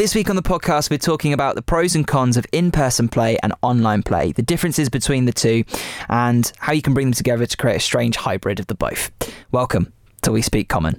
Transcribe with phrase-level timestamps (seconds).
[0.00, 3.06] This week on the podcast, we're talking about the pros and cons of in person
[3.06, 5.62] play and online play, the differences between the two,
[6.08, 9.10] and how you can bring them together to create a strange hybrid of the both.
[9.52, 9.92] Welcome
[10.22, 10.94] to We Speak Common.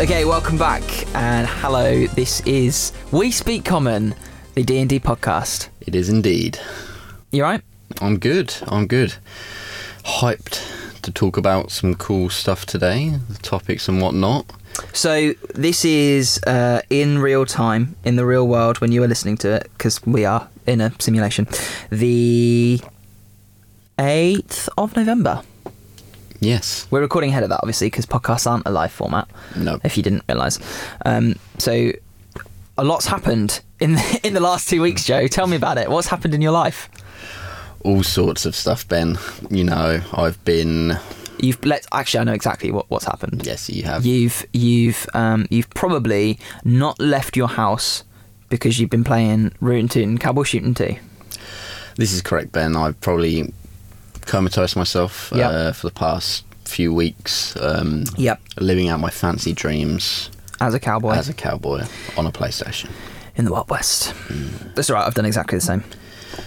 [0.00, 0.82] Okay, welcome back,
[1.14, 2.08] and hello.
[2.08, 4.12] This is We Speak Common,
[4.58, 5.68] the D and D podcast.
[5.80, 6.58] It is indeed.
[7.30, 7.62] You right?
[8.00, 8.56] I'm good.
[8.66, 9.14] I'm good.
[10.02, 14.52] Hyped to talk about some cool stuff today, the topics and whatnot.
[14.92, 19.36] So this is uh, in real time, in the real world, when you are listening
[19.38, 21.46] to it, because we are in a simulation.
[21.90, 22.80] The
[23.96, 25.42] eighth of November.
[26.40, 26.88] Yes.
[26.90, 29.28] We're recording ahead of that, obviously, because podcasts aren't a live format.
[29.54, 29.78] No.
[29.84, 30.58] If you didn't realise,
[31.06, 31.92] um, so
[32.78, 35.04] a lot's happened in the, in the last two weeks.
[35.04, 35.90] Joe, tell me about it.
[35.90, 36.88] What's happened in your life?
[37.84, 39.18] All sorts of stuff, Ben.
[39.50, 40.98] You know, I've been.
[41.40, 43.46] You've let actually I know exactly what, what's happened.
[43.46, 44.04] Yes, you have.
[44.04, 48.02] You've you've um, you've probably not left your house
[48.48, 50.96] because you've been playing Rootin' Tootin' Cowboy Shooting 2.
[51.96, 52.74] This is correct, Ben.
[52.76, 53.52] I've probably
[54.22, 55.50] comatose myself Yep.
[55.52, 58.40] uh, for the past few weeks, um, Yep.
[58.58, 61.82] living out my fancy dreams As a cowboy as a cowboy
[62.16, 62.90] on a PlayStation.
[63.36, 64.12] in the Wild West.
[64.74, 65.06] That's all right.
[65.06, 65.84] I've done exactly the same.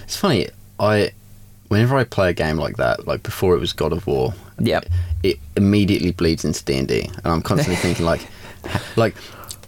[0.04, 0.48] It's funny.
[0.78, 1.12] I,
[1.68, 4.86] whenever I play a game like that, like before it was God of War, Yep.
[5.22, 8.26] it immediately bleeds into D and D, and I'm constantly thinking like,
[8.96, 9.14] like,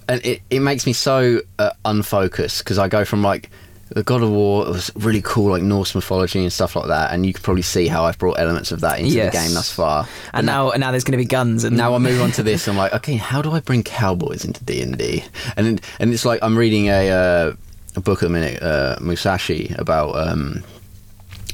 [0.08, 3.50] and it, it makes me so uh, unfocused because I go from like
[3.94, 7.24] the God of War was really cool, like Norse mythology and stuff like that, and
[7.24, 9.32] you can probably see how I've brought elements of that into Yes.
[9.32, 10.06] the game thus far.
[10.32, 12.42] And now and now there's going to be guns and Now I move on to
[12.42, 12.68] this.
[12.68, 15.24] I'm like, okay, how do I bring cowboys into D and D?
[15.56, 17.52] And and it's like I'm reading a uh,
[17.96, 20.64] a book at the minute, uh, Musashi, about um,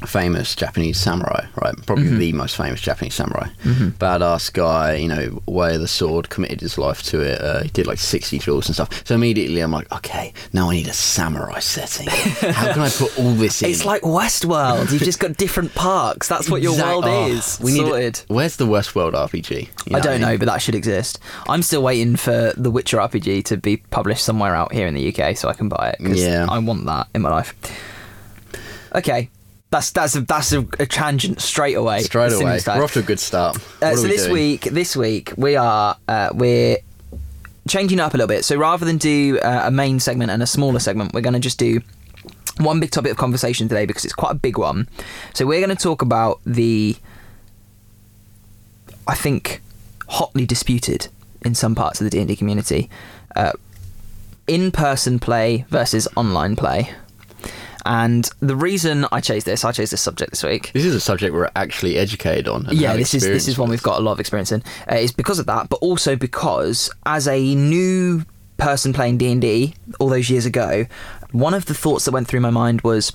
[0.06, 1.74] famous Japanese samurai, right?
[1.86, 2.18] Probably Mm-hmm.
[2.18, 3.48] the most famous Japanese samurai.
[3.64, 7.40] Badass guy, you know, way of the sword, committed his life to it.
[7.40, 9.06] Uh, he did like 60 drills and stuff.
[9.06, 12.08] So immediately I'm like, okay, now I need a samurai setting.
[12.08, 13.70] How can I put all this in?
[13.70, 14.90] It's like Westworld.
[14.92, 16.28] You've just got different parks.
[16.28, 17.58] That's what your world oh, is.
[17.62, 18.22] We need Sorted.
[18.28, 19.68] Where's the Westworld RPG?
[19.90, 20.38] You I don't know, mean?
[20.38, 21.18] but that should exist.
[21.48, 25.14] I'm still waiting for the Witcher RPG to be published somewhere out here in the
[25.14, 26.02] UK so I can buy it.
[26.04, 26.46] 'cause Yeah.
[26.48, 27.54] I want that in my life.
[28.94, 29.30] Okay,
[29.70, 32.02] that's that's a, that's a, a tangent straight away.
[32.02, 33.56] Straight away, we're off to a good start.
[33.82, 34.32] Uh, so we this doing?
[34.32, 36.78] week, this week we are uh, we're
[37.68, 38.44] changing up a little bit.
[38.44, 41.40] So rather than do uh, a main segment and a smaller segment, we're going to
[41.40, 41.80] just do
[42.58, 44.88] one big topic of conversation today because it's quite a big one.
[45.34, 46.96] So we're going to talk about the,
[49.06, 49.62] I think,
[50.08, 51.08] hotly disputed
[51.42, 52.90] in some parts of the D and D community,
[53.36, 53.52] uh,
[54.46, 56.92] in-person play versus online play.
[57.90, 61.00] And the reason I chose this, I chose this subject this week This is a
[61.00, 62.68] subject we're actually educated on.
[62.70, 64.62] yeah, this is this is one we've got a lot of experience in.
[64.88, 68.24] Uh, it's because of that, but also because as a new
[68.58, 70.86] person playing D and D all those years ago,
[71.32, 73.12] one of the thoughts that went through my mind was,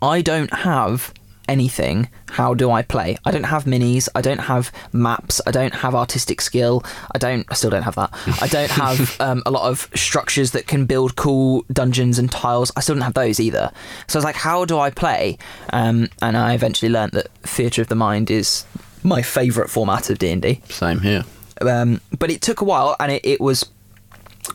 [0.00, 1.12] I don't have
[1.48, 2.08] anything.
[2.30, 3.16] How do I play?
[3.24, 4.08] I don't have minis.
[4.14, 5.40] I don't have maps.
[5.46, 6.82] I don't have artistic skill.
[7.14, 7.46] I don't.
[7.50, 8.10] I still don't have that.
[8.40, 12.72] I don't have um, a lot of structures that can build cool dungeons and tiles.
[12.76, 13.70] I still don't have those either.
[14.06, 15.38] So I was like, how do I play?
[15.72, 18.64] Um, and I eventually learned that theatre of the mind is
[19.02, 21.24] my favourite format of D and D Same here.
[21.60, 23.68] um, but it took a while and it, it was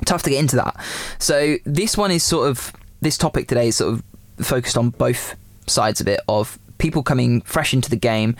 [0.05, 0.75] tough to get into that.
[1.19, 2.71] So this one is sort of
[3.01, 4.03] this topic today is sort of
[4.45, 5.35] focused on both
[5.67, 8.35] sides of it of people coming fresh into the game.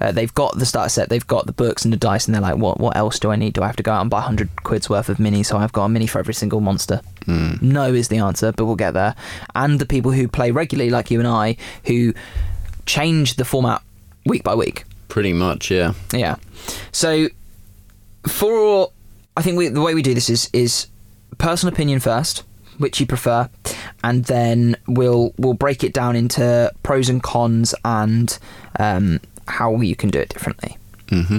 [0.00, 2.42] Uh, they've got the starter set, they've got the books and the dice, and they're
[2.42, 2.80] like, "What?
[2.80, 3.54] What else do I need?
[3.54, 5.46] Do I have to go out and buy hundred quid's worth of minis?
[5.46, 8.76] So I've got a mini for every single monster." No is the answer, but we'll
[8.76, 9.14] get there.
[9.54, 12.12] And the people who play regularly, like you and I, who
[12.86, 13.82] change the format
[14.26, 14.84] week by week.
[15.08, 15.92] Pretty much, yeah.
[16.12, 16.36] Yeah.
[16.92, 17.28] So
[18.26, 18.90] for
[19.36, 20.86] I think we, the way we do this is is
[21.38, 22.42] personal opinion first,
[22.78, 23.48] which you prefer,
[24.02, 28.38] and then we'll we'll break it down into pros and cons and
[28.78, 30.76] um, how you can do it differently.
[31.08, 31.38] hmm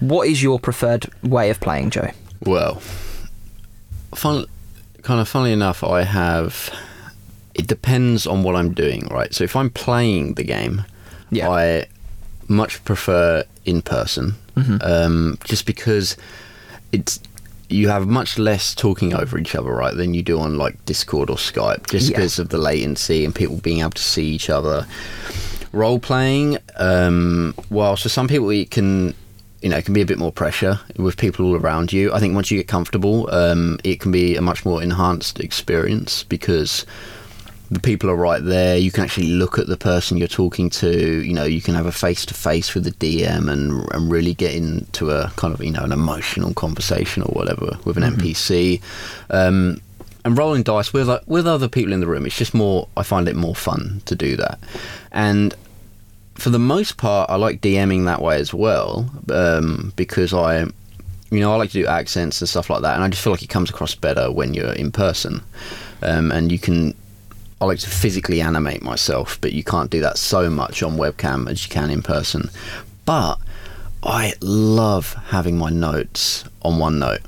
[0.00, 2.10] What is your preferred way of playing, Joe?
[2.44, 2.80] Well,
[4.14, 4.46] fun,
[5.02, 6.70] kind of funnily enough, I have.
[7.54, 9.32] It depends on what I'm doing, right?
[9.34, 10.84] So if I'm playing the game,
[11.30, 11.50] Yeah.
[11.50, 11.86] I
[12.48, 14.76] much prefer in person, Mm-hmm.
[14.82, 16.16] um, just because
[16.92, 17.20] it's
[17.72, 21.30] you have much less talking over each other, right, than you do on like Discord
[21.30, 22.16] or Skype, just Yeah.
[22.16, 24.86] because of the latency and people being able to see each other.
[25.72, 29.14] Role playing, um, while for some people it can,
[29.62, 32.12] you know, it can be a bit more pressure with people all around you.
[32.12, 36.24] I think once you get comfortable, um, it can be a much more enhanced experience
[36.24, 36.84] because
[37.72, 38.76] the people are right there.
[38.76, 41.22] You can actually look at the person you're talking to.
[41.22, 44.34] You know, you can have a face to face with the DM and and really
[44.34, 48.82] get into a kind of you know an emotional conversation or whatever with an NPC.
[49.30, 49.80] Um,
[50.24, 52.88] and rolling dice with with other people in the room, it's just more.
[52.96, 54.58] I find it more fun to do that,
[55.10, 55.54] and
[56.34, 60.60] for the most part, I like DMing that way as well um, because I,
[61.30, 63.32] you know, I like to do accents and stuff like that, and I just feel
[63.32, 65.42] like it comes across better when you're in person,
[66.02, 66.94] um, and you can.
[67.62, 71.48] I like to physically animate myself, but you can't do that so much on webcam
[71.48, 72.50] as you can in person.
[73.04, 73.36] But
[74.02, 77.24] I love having my notes on OneNote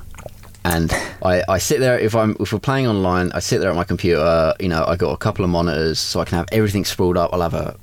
[0.64, 0.92] and
[1.22, 3.84] I, I sit there if I'm if we're playing online I sit there at my
[3.84, 7.16] computer you know I got a couple of monitors so I can have everything sprawled
[7.16, 7.76] up I'll have a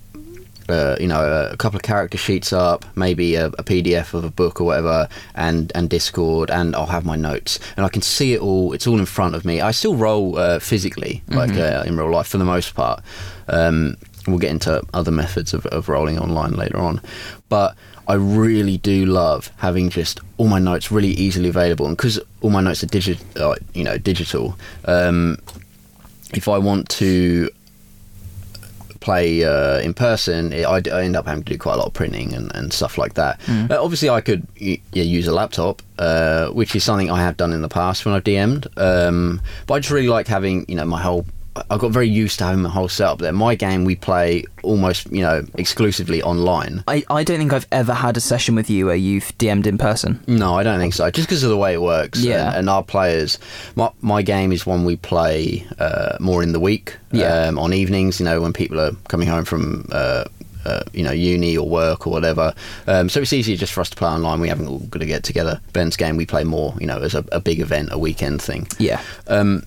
[0.71, 4.29] uh, you know a, couple of character sheets up maybe a, a, PDF of a
[4.29, 8.33] book or whatever and and Discord and I'll have my notes and I can see
[8.33, 11.81] it all it's all in front of me I still roll uh, physically like mm-hmm.
[11.81, 13.03] uh, in real life for the most part
[13.47, 13.97] um,
[14.27, 17.01] we'll get into other methods of, of rolling online later on
[17.50, 17.75] but
[18.07, 22.50] I really do love having just all my notes really easily available, and because all
[22.50, 24.57] my notes are digital, uh, you know, digital.
[24.83, 25.38] Um,
[26.33, 27.50] if I want to
[29.01, 31.88] play uh, in person, it, I, I, end up having to do quite a lot
[31.88, 33.42] of printing and, and stuff like that.
[33.42, 33.69] Mm.
[33.69, 37.51] Uh, obviously, I could yeah, use a laptop, uh, which is something I have done
[37.51, 38.68] in the past when I've DM'd.
[38.77, 41.25] Um, but I just really like having you know my whole
[41.69, 43.33] I got very used to having the whole setup there.
[43.33, 46.83] My game we play almost, you know, exclusively online.
[46.88, 49.77] I, I don't think I've ever had a session with you where you've DM'd in
[49.77, 50.24] person.
[50.27, 51.12] No, I don't think so.
[51.12, 52.19] Just because of the way it works.
[52.19, 52.50] Yeah.
[52.50, 53.38] And, and, our players,
[53.75, 56.95] my, my game is one we play uh, more in the week.
[57.12, 57.48] Yeah.
[57.48, 59.88] Um, on evenings, you know, when people are coming home from.
[59.92, 60.25] Uh,
[60.63, 62.53] uh, you know, uni or work or whatever.
[62.86, 64.39] Um, so it's easier just for us to play online.
[64.39, 65.59] We haven't all got to get together.
[65.74, 68.68] Ben's game we play more, you know, as a, a big event, a weekend thing.
[68.77, 69.01] Yeah.
[69.27, 69.63] Um,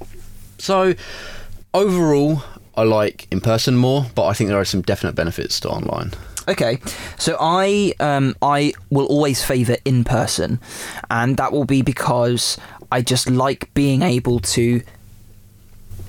[0.58, 0.94] so
[1.74, 2.42] overall,
[2.76, 6.12] I like in person more, but I think there are some definite benefits to online.
[6.46, 6.78] Okay,
[7.18, 10.60] so I um, I will always favour in person,
[11.10, 12.58] and that will be because
[12.92, 14.82] I just like being able to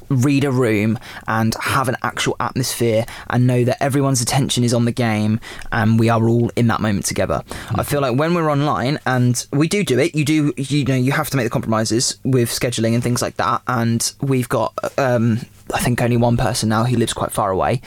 [0.10, 4.86] read a room and have an actual atmosphere and know that everyone's attention is on
[4.86, 5.40] the game
[5.72, 7.44] and we are all in that moment together.
[7.48, 7.80] Mm.
[7.80, 10.96] I feel like when we're online and we do do it, you do you know
[10.96, 13.62] you have to make the compromises with scheduling and things like that.
[13.68, 15.40] And we've got um,
[15.74, 17.82] I think only one person now who lives quite far away,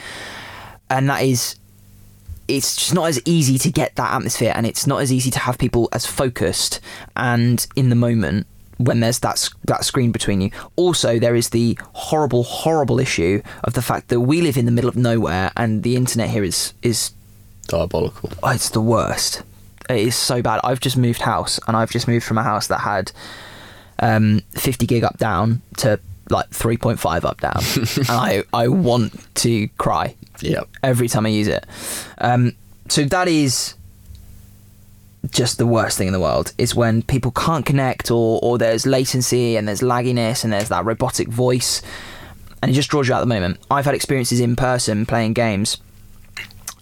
[0.91, 1.57] and that is
[2.49, 5.39] it's just not as easy to get that atmosphere and it's not as easy to
[5.39, 6.81] have people as focused
[7.15, 8.47] and in the moment
[8.79, 10.51] when there's that that screen between you.
[10.77, 14.73] Also, there is the horrible, horrible issue of the fact that we live in the
[14.73, 17.13] middle of nowhere, and the internet here is is
[17.67, 18.31] diabolical.
[18.43, 19.43] Oh, it's the worst.
[19.91, 20.61] It is so bad.
[20.65, 23.11] I've just moved house, and I've just moved from a house that had
[23.99, 25.99] um, 50 gig up down to
[26.31, 27.63] like 3.5 up down,
[28.09, 30.15] and I I want to cry.
[30.41, 30.63] Yeah.
[30.83, 31.67] Every time I use it.
[32.19, 32.55] Um,
[32.89, 33.75] so that is
[35.31, 38.87] just the worst thing in the world is when people can't connect or, or there's
[38.87, 41.83] latency and there's lagginess and there's that robotic voice
[42.63, 43.59] and it just draws you out the moment.
[43.71, 45.79] I've had experiences in person playing games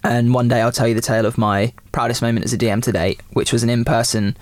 [0.03, 2.81] and one day I'll tell you the tale of my proudest moment as a DM
[2.83, 4.37] to date, which was an in person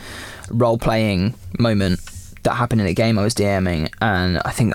[0.49, 1.99] role playing moment
[2.45, 4.73] that happened in a game I was DMing and I think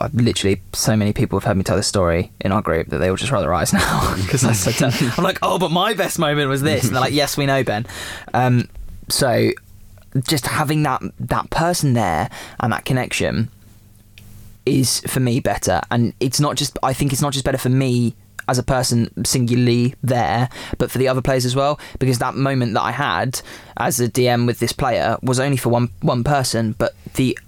[0.00, 2.98] I've literally so many people have heard me tell this story in our group that
[2.98, 5.94] they will just roll their eyes now because I said I'm like, oh, but my
[5.94, 7.86] best moment was this, and they're like, yes, we know, Ben.
[8.34, 8.68] Um,
[9.08, 9.50] so
[10.26, 12.28] just having that that person there
[12.60, 13.48] and that connection
[14.66, 16.78] is for me better, and it's not just.
[16.82, 18.14] I think it's not just better for me
[18.52, 21.80] as a person singularly there, but for the other players as well.
[21.98, 23.40] Because that moment that I had
[23.78, 27.38] as a DM with this player was only for one one person, but the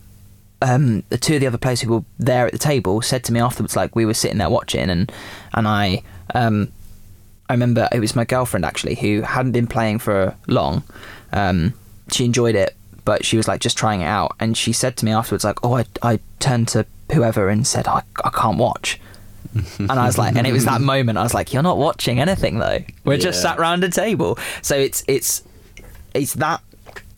[0.63, 3.33] um, the two of the other players who were there at the table said to
[3.33, 5.13] me afterwards, like we were sitting there watching, and
[5.53, 6.03] and I
[6.35, 6.73] um,
[7.51, 10.83] I remember it was my girlfriend actually who hadn't been playing for long.
[11.33, 11.75] Um,
[12.11, 15.05] she enjoyed it, but she was like just trying it out, and she said to
[15.05, 18.99] me afterwards, like, oh, I I turned to whoever and said, I I can't watch.
[19.79, 21.19] And I was like, and it was that moment.
[21.19, 22.85] I was like, "You're not watching anything, though.
[23.05, 23.21] We're yeah.
[23.21, 25.43] just sat round a table." So it's it's
[26.15, 26.63] it's that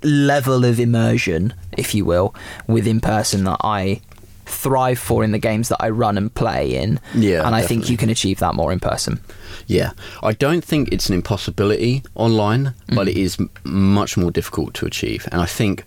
[0.02, 2.34] level of immersion, if you will,
[2.66, 4.00] with in person that I
[4.46, 7.00] thrive for in the games that I run and play in.
[7.14, 7.44] Yeah.
[7.46, 7.66] And I definitely.
[7.66, 9.20] think you can achieve that more in person.
[9.66, 9.90] Yeah.
[10.22, 12.94] I don't think it's an impossibility online, mm.
[12.94, 15.28] but it is much more difficult to achieve.
[15.32, 15.84] And I think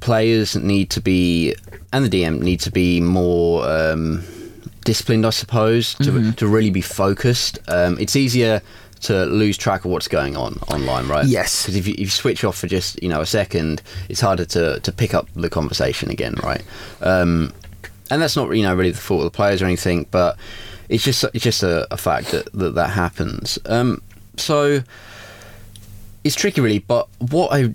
[0.00, 1.54] players need to be,
[1.92, 3.66] and the DM need to be more.
[3.68, 4.24] Um,
[4.84, 6.30] disciplined, I suppose, to, mm-hmm.
[6.32, 7.58] to really be focused.
[7.68, 8.62] Um, it's easier
[9.02, 11.26] to lose track of what's going on online, right?
[11.26, 11.62] Yes.
[11.62, 14.44] Because if you, if you switch off for just you know a second, it's harder
[14.46, 16.62] to, to pick up the conversation again, right?
[17.00, 17.52] Um,
[18.10, 20.36] and that's not you know really the fault of the players or anything, but
[20.88, 23.58] it's just it's just a, a fact that, that that happens.
[23.66, 24.02] Um,
[24.36, 24.82] so
[26.24, 26.78] it's tricky, really.
[26.78, 27.74] But what I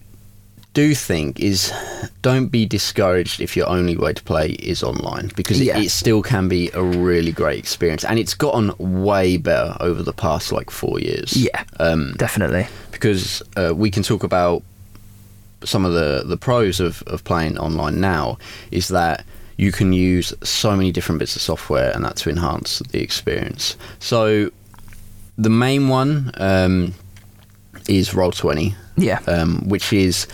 [0.80, 1.74] do think is
[2.22, 5.78] don't be discouraged if your only way to play is online because Yeah.
[5.78, 8.68] it, it still can be a really great experience and it's gotten
[9.04, 12.66] way better over the past like four years Yeah, um, definitely.
[12.92, 13.24] because
[13.62, 14.62] uh, we can talk about
[15.64, 18.38] some of the the pros of, of playing online now
[18.72, 19.26] is that
[19.58, 23.76] you can use so many different bits of software and that to enhance the experience
[24.00, 24.50] so
[25.46, 26.94] the main one um,
[27.88, 30.28] is Roll20 Yeah, um, which is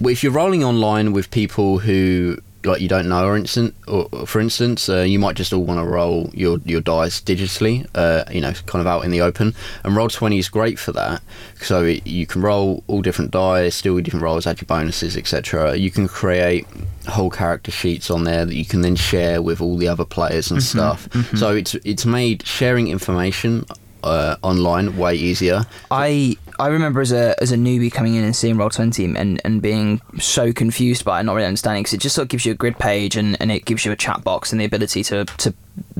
[0.00, 4.26] if you're rolling online with people who like you don't know, or instant, or or
[4.26, 8.24] for instance, uh, you might just all want to roll your your dice digitally, uh,
[8.30, 9.54] you know, kind of out in the open.
[9.84, 11.22] And Roll20 is great for that.
[11.60, 15.16] So it, you can roll all different dice, do all different rolls, add your bonuses,
[15.16, 15.76] etc.
[15.76, 16.66] You can create
[17.06, 20.50] whole character sheets on there that you can then share with all the other players
[20.50, 21.08] and stuff.
[21.36, 23.66] So it's it's made sharing information
[24.04, 25.64] uh, online way easier.
[25.90, 29.60] I I remember as a as a newbie coming in and seeing Roll20 and, and
[29.60, 32.52] being so confused by it, not really understanding because it just sort of gives you
[32.52, 35.24] a grid page and, and it gives you a chat box and the ability to
[35.24, 35.54] to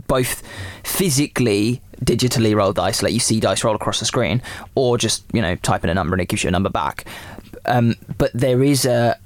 [0.06, 0.42] both
[0.84, 4.42] physically digitally roll dice, let you see dice roll across the screen,
[4.74, 7.04] or just you know type in a number and it gives you a number back.
[7.66, 9.18] Um, but there is a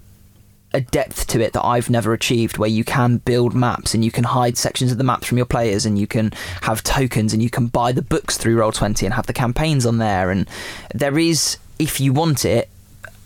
[0.75, 4.11] a depth to it that I've never achieved where you can build maps and you
[4.11, 6.31] can hide sections of the maps from your players and you can
[6.63, 9.97] have tokens and you can buy the books through Roll20 and have the campaigns on
[9.99, 10.47] there and
[10.95, 12.69] there is if you want it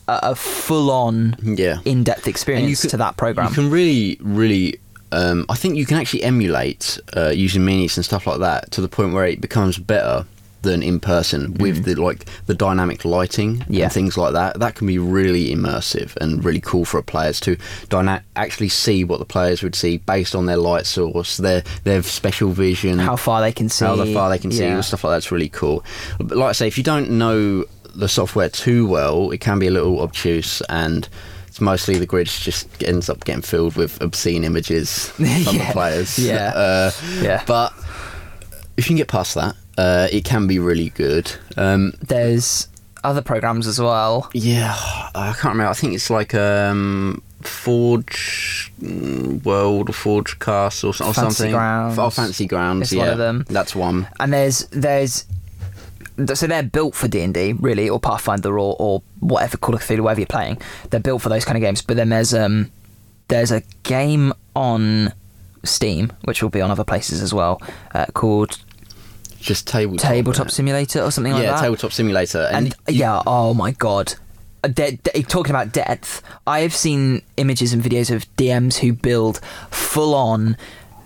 [0.06, 1.78] a, a full on Yeah.
[1.84, 3.48] in-depth experience can- to that program.
[3.48, 4.78] You can really, really.
[5.10, 8.80] Um, I think you can actually emulate uh, using minis and stuff like that to
[8.80, 10.24] the point where it becomes better
[10.62, 13.64] than in person with the like the dynamic lighting.
[13.68, 13.84] Yeah.
[13.84, 14.58] and things like that.
[14.60, 17.56] That can be really immersive and really cool for players to
[17.88, 22.02] dyna- actually see what the players would see based on their light source, their their
[22.02, 24.74] special vision, how far they can see how far they can see, Yeah.
[24.76, 25.84] and stuff like that's really cool.
[26.18, 27.64] But like I say, if you don't know
[27.94, 31.08] the software too well, it can be a little obtuse and.
[31.48, 36.18] It's mostly the grid just ends up getting filled with obscene images from the players.
[36.18, 36.46] Yeah.
[36.54, 36.90] Uh,
[37.20, 37.44] Yeah.
[37.46, 37.74] But
[38.78, 41.32] if you can get past that, uh, it can be really good.
[41.56, 42.68] Um, there's
[43.04, 44.76] other programs as well yeah,
[45.14, 45.70] I can't remember.
[45.70, 51.52] I think it's like um, Forge mm, World or Forge Castle or, Fantasy something.
[51.52, 51.98] Grounds.
[51.98, 52.82] Oh, Fantasy Grounds.
[52.82, 53.44] It's yeah, one of them.
[53.48, 54.08] That's one.
[54.20, 55.26] and there's there's
[56.34, 59.82] so they're built for D and D really, or Pathfinder, or or whatever Call of
[59.82, 60.60] Cthulhu, whatever you're playing.
[60.90, 61.82] They're built for those kind of games.
[61.82, 62.70] But then there's um
[63.28, 65.12] there's a game on
[65.64, 67.60] Steam, which will be on other places as well,
[67.94, 68.58] uh, called
[69.42, 70.10] Just tabletop.
[70.10, 70.52] Tabletop innit?
[70.52, 71.54] Simulator or something like that.
[71.56, 74.14] yeah, tabletop simulator, and, and yeah, oh my god.
[74.64, 78.92] Uh, de- de- talking about depth, I have seen images and videos of DMs who
[78.92, 80.56] build full on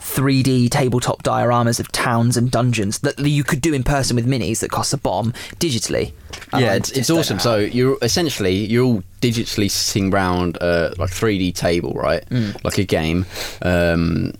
[0.00, 4.60] 3D tabletop dioramas of towns and dungeons that you could do in person with minis
[4.60, 6.12] that cost a bomb digitally.
[6.56, 7.38] Yeah, it's, it's awesome.
[7.38, 12.24] So you're essentially you're all digitally sitting round uh, like 3D table, right?
[12.28, 12.62] Mm.
[12.62, 13.26] Like a game.
[13.62, 14.34] Um,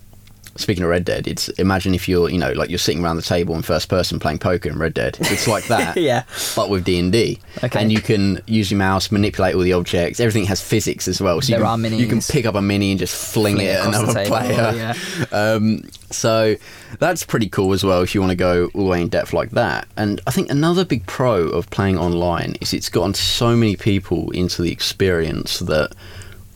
[0.57, 3.21] speaking of Red Dead, it's imagine if you're you know like you're sitting around the
[3.21, 5.17] table in first person playing poker in Red Dead.
[5.21, 5.97] It's like that.
[5.97, 6.23] Yeah.
[6.55, 7.81] But with D and D, Okay.
[7.81, 10.19] and you can use your mouse, manipulate all the objects.
[10.19, 11.41] Everything has physics as well.
[11.41, 13.67] So There you are can, You can pick up a mini and just fling, Fling
[13.67, 14.73] it it at another table, player.
[14.75, 14.93] yeah.
[15.31, 16.55] Um, so
[16.99, 19.33] that's pretty cool as well if you want to go all the way in depth
[19.33, 19.87] like that.
[19.97, 24.31] And I think another big pro of playing online is it's gotten so many people
[24.31, 25.91] into the experience that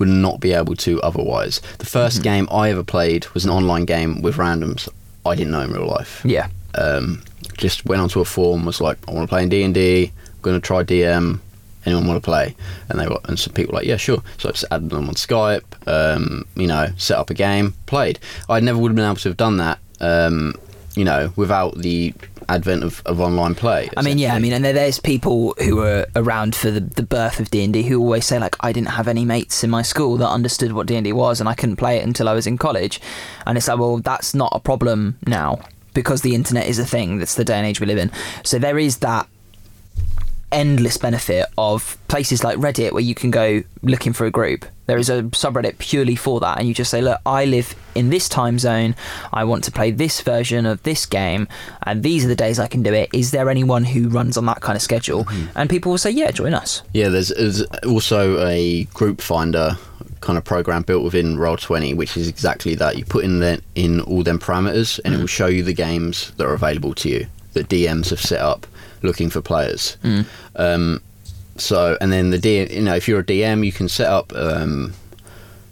[0.02, 1.62] would not be able to otherwise.
[1.78, 4.90] The 1st game I ever played was an online game with randoms
[5.28, 6.24] I didn't know in real life.
[6.26, 6.48] Yeah.
[6.74, 7.22] Um,
[7.56, 10.12] just went onto a forum, was like, I want to play in D and D.
[10.42, 11.40] Going to try DM.
[11.86, 12.56] Anyone want to play?
[12.90, 14.24] And they were, and some people were like, yeah, sure.
[14.40, 15.64] So I just added them on Skype.
[15.88, 18.18] Um, you know, set up a game, played.
[18.50, 19.78] I never would have been able to have done that.
[20.00, 20.56] Um,
[20.96, 22.16] you know, without the
[22.52, 23.90] advent of, of online play.
[23.98, 27.04] I mean, yeah, I mean, and there- there's people who were around for the, the
[27.04, 29.70] birth of D and D who always say like, I didn't have any mates in
[29.70, 32.28] my school that understood what D and D was, and I couldn't play it until
[32.30, 33.00] I was in college,
[33.46, 35.60] and it's like, well, that's not a problem now
[35.94, 37.18] because the internet is a thing.
[37.18, 38.12] That's the day and age we live in.
[38.44, 39.28] So there is that
[40.52, 44.66] endless benefit of places like Reddit where you can go looking for a group.
[44.92, 48.10] There is a subreddit purely for that, and you just say, Look, I live in
[48.10, 48.94] this time zone.
[49.32, 51.48] I want to play this version of this game,
[51.84, 53.10] and these are the days I can do it.
[53.14, 55.24] Is there anyone who runs on that kind of schedule?
[55.24, 55.46] Hmm.
[55.56, 56.82] And people will say, Yeah, join us.
[56.92, 59.78] Yeah, there's, there's also a group finder
[60.20, 62.98] kind of program built within Roll20, which is exactly that.
[62.98, 65.22] You put in the, in all them parameters, and it hmm.
[65.22, 68.68] will show you the games that are available to you that DMs have set up
[69.04, 69.96] looking for players.
[70.02, 70.22] Hmm.
[70.58, 71.02] Um,
[71.58, 74.34] so, and then the D, you know, if you're a DM, you can set up
[74.36, 74.94] um,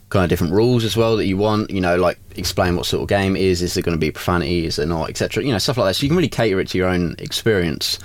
[0.09, 1.69] kind of different rules as well that you want.
[1.71, 3.61] You know, like explain what sort of game it is.
[3.61, 4.65] Is there going to be profanity?
[4.65, 5.09] Is there not?
[5.09, 5.43] Etc.
[5.43, 5.93] You know, stuff like that.
[5.95, 7.99] So you can really cater it to your own experience.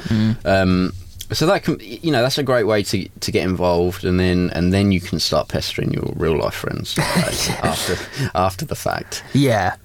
[0.44, 0.92] Um,
[1.32, 4.50] so that can, you know, that's a great way to to get involved, and then
[4.50, 7.96] and then you can start pestering your real life friends like, after
[8.34, 9.24] after the fact.
[9.32, 9.76] Yeah.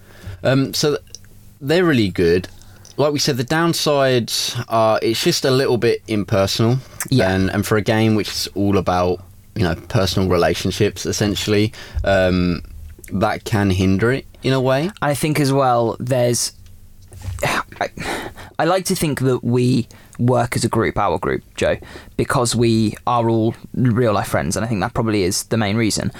[0.44, 1.02] Um, so th-
[1.62, 2.48] they're really good.
[3.00, 6.80] Like we said, the downsides are it's just a little bit impersonal.
[7.10, 7.32] Yeah.
[7.32, 9.24] And, and for a game which is all about,
[9.56, 12.62] you know, personal relationships, essentially, um,
[13.14, 14.92] that can hinder it in a way.
[15.02, 16.52] I think as well, there's.
[17.80, 17.90] I,
[18.60, 19.88] I like to think that we
[20.20, 21.78] work as a group, our group, Joe,
[22.18, 25.78] because we are all real life friends, and I think that probably is the main
[25.78, 26.12] reason.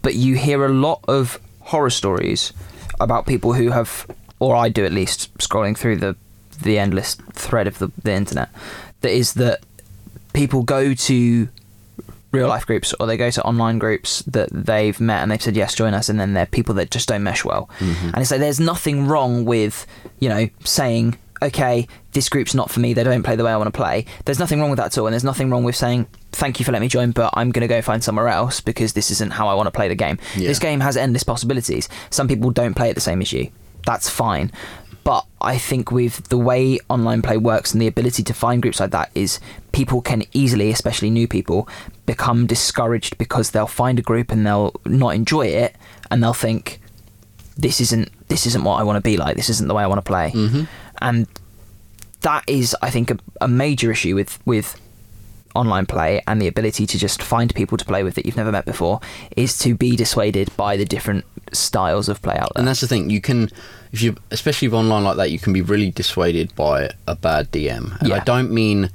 [0.00, 2.54] But you hear a lot of horror stories
[3.00, 4.06] about people who have,
[4.42, 6.16] or I do at least, scrolling through the
[6.60, 8.48] the endless thread of the, the internet,
[9.00, 9.60] that is that
[10.32, 11.48] people go to
[12.32, 15.54] real life groups or they go to online groups that they've met and they've said
[15.54, 17.68] yes join us and then they're people that just don't mesh well.
[17.78, 18.06] Mm-hmm.
[18.08, 19.86] And it's like there's nothing wrong with
[20.18, 23.56] you know saying okay this group's not for me they don't play the way i
[23.56, 24.06] want to play.
[24.24, 26.64] There's nothing wrong with that at all and there's nothing wrong with saying thank you
[26.64, 29.32] for letting me join but i'm going to go find somewhere else because this isn't
[29.32, 30.18] how i want to play the game.
[30.36, 30.48] Yeah.
[30.48, 31.88] this game has endless possibilities.
[32.10, 33.50] Some people don't play it the same as you
[33.84, 34.50] that's fine
[35.04, 38.78] but I think with the way online play works and the ability to find groups
[38.78, 39.40] like that is
[39.72, 41.68] people can easily, especially new people,
[42.06, 45.74] become discouraged because they'll find a group and they'll not enjoy it
[46.10, 46.80] and they'll think
[47.56, 49.36] this isn't this isn't what I want to be like.
[49.36, 50.30] This isn't the way I want to play.
[50.30, 50.64] Mm-hmm.
[51.00, 51.26] And
[52.20, 54.80] that is, I think, a, a major issue with with
[55.54, 58.52] online play and the ability to just find people to play with that you've never
[58.52, 59.00] met before
[59.36, 62.60] is to be dissuaded by the different styles of play out there.
[62.60, 63.10] And that's the thing.
[63.10, 63.48] You can,
[63.92, 67.50] if you, especially if online like that, you can be really dissuaded by a bad
[67.52, 68.00] DM.
[68.00, 68.90] And I don't mean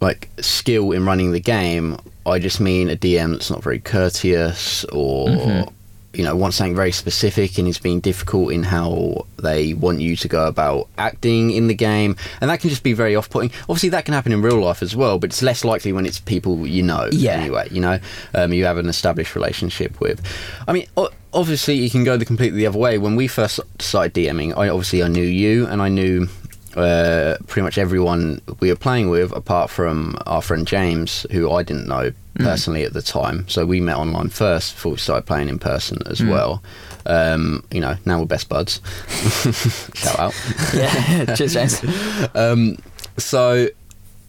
[0.00, 1.96] like skill in running the game.
[2.26, 5.28] I just mean a DM that's not very courteous or.
[5.28, 5.74] Mm-hmm.
[6.14, 10.14] You know, wants something very specific and is being difficult in how they want you
[10.16, 13.50] to go about acting in the game, and that can just be very off-putting.
[13.62, 16.20] Obviously, that can happen in real life as well, but it's less likely when it's
[16.20, 17.08] people you know.
[17.12, 17.32] Yeah.
[17.32, 17.98] Anyway, you know,
[18.34, 20.20] um, you have an established relationship with.
[20.68, 20.86] I mean,
[21.32, 22.98] obviously, you can go the completely the other way.
[22.98, 26.28] When we first started DMing, I obviously I knew you, and I knew
[26.76, 31.62] uh, pretty much everyone we were playing with, apart from our friend James, who I
[31.62, 33.48] didn't know personally at the time.
[33.48, 36.62] So we met online first before we started playing in person as well.
[37.04, 38.80] Um, you know, now we're best buds.
[39.94, 40.34] Shout out.
[40.74, 41.82] yeah, cheers, James.
[42.34, 42.76] Um,
[43.18, 43.68] so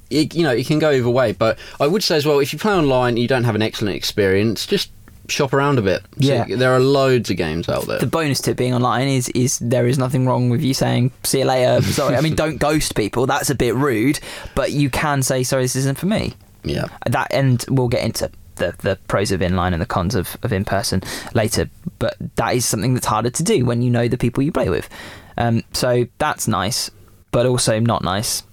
[0.09, 2.53] it, you know it can go either way but i would say as well if
[2.53, 4.91] you play online and you don't have an excellent experience just
[5.29, 6.45] shop around a bit See, Yeah.
[6.49, 9.87] there are loads of games out there the bonus tip being online is is there
[9.87, 13.25] is nothing wrong with you saying see you later sorry i mean don't ghost people
[13.25, 14.19] that's a bit rude
[14.53, 16.85] but you can say sorry this isn't for me yeah.
[17.05, 20.53] That and we'll get into the, the pros of inline and the cons of, of
[20.53, 21.01] in person
[21.33, 24.51] later but that is something that's harder to do when you know the people you
[24.51, 24.89] play with.
[25.37, 26.91] Um, so that's nice
[27.31, 28.43] but also not nice.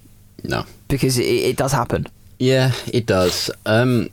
[0.42, 0.64] No.
[0.88, 2.06] Because it, it does happen.
[2.38, 3.50] Yeah it does.
[3.66, 4.10] Um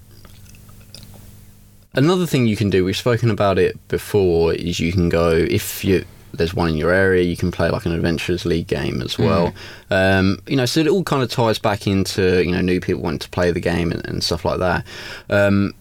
[1.93, 5.83] another thing you can do we've spoken about it before is you can go if
[5.83, 9.17] you there's one in your area you can play like an adventurers league game as
[9.17, 9.53] well.
[9.89, 13.01] Um, you know so it all kind of ties back into you know new people
[13.01, 14.85] wanting to play the game and, and stuff like that.
[15.29, 15.73] Um,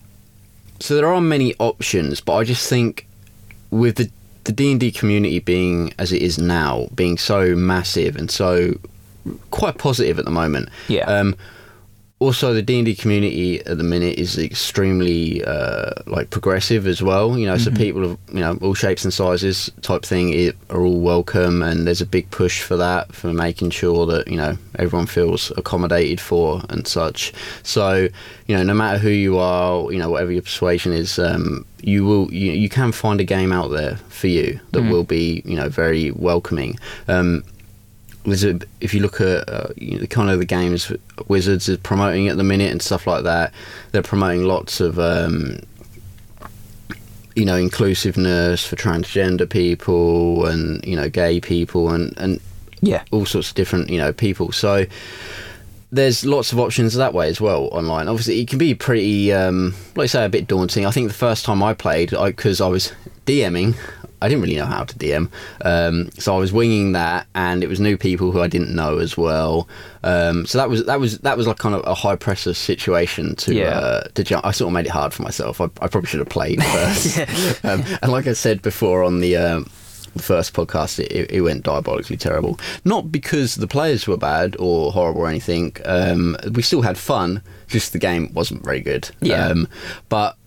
[0.80, 3.06] so there are many options but i just think
[3.70, 4.10] with the
[4.44, 8.74] the d&d community being as it is now being so massive and so
[9.50, 11.04] quite positive at the moment Yeah.
[11.06, 11.34] um,
[12.18, 17.44] also the D&D community at the minute is extremely uh, like progressive as well you
[17.44, 21.00] know so people of you know all shapes and sizes type thing it, are all
[21.00, 25.06] welcome and there's a big push for that for making sure that you know everyone
[25.06, 27.32] feels accommodated for and such.
[27.62, 28.08] So
[28.46, 32.04] you know no matter who you are you know whatever your persuasion is um, you
[32.04, 35.56] will you, you can find a game out there for you that will be you
[35.56, 36.78] know very welcoming.
[37.08, 37.44] Um,
[38.26, 40.92] there's a, if you look at uh, you know, kind of the games
[41.28, 43.52] Wizards is promoting at the minute and stuff like that,
[43.92, 45.60] they're promoting lots of um,
[47.34, 52.40] you know inclusiveness for transgender people and you know gay people and and
[52.80, 54.52] yeah all sorts of different you know people.
[54.52, 54.86] So
[55.92, 58.08] there's lots of options that way as well online.
[58.08, 60.84] Obviously, it can be pretty, um, like I say, a bit daunting.
[60.84, 62.92] I think the first time I played, because I, was
[63.24, 63.76] DMing,
[64.22, 65.30] I didn't really know how to DM,
[65.64, 68.98] um, so I was winging that, and it was new people who I didn't know
[68.98, 69.68] as well.
[70.02, 73.36] Um, so that was that was that was like kind of a high pressure situation
[73.36, 73.78] to Yeah.
[73.78, 74.46] uh, to jump.
[74.46, 75.60] I sort of made it hard for myself.
[75.60, 77.18] I, I probably should have played first.
[77.64, 79.36] um, and like I said before on the.
[79.36, 79.70] Um,
[80.14, 82.58] the first podcast, it, it went diabolically terrible.
[82.86, 85.76] Not because the players were bad or horrible or anything.
[85.84, 87.42] Um, we still had fun.
[87.68, 89.10] Just the game wasn't very good.
[89.20, 89.48] Yeah.
[89.48, 89.68] Um,
[90.08, 90.38] but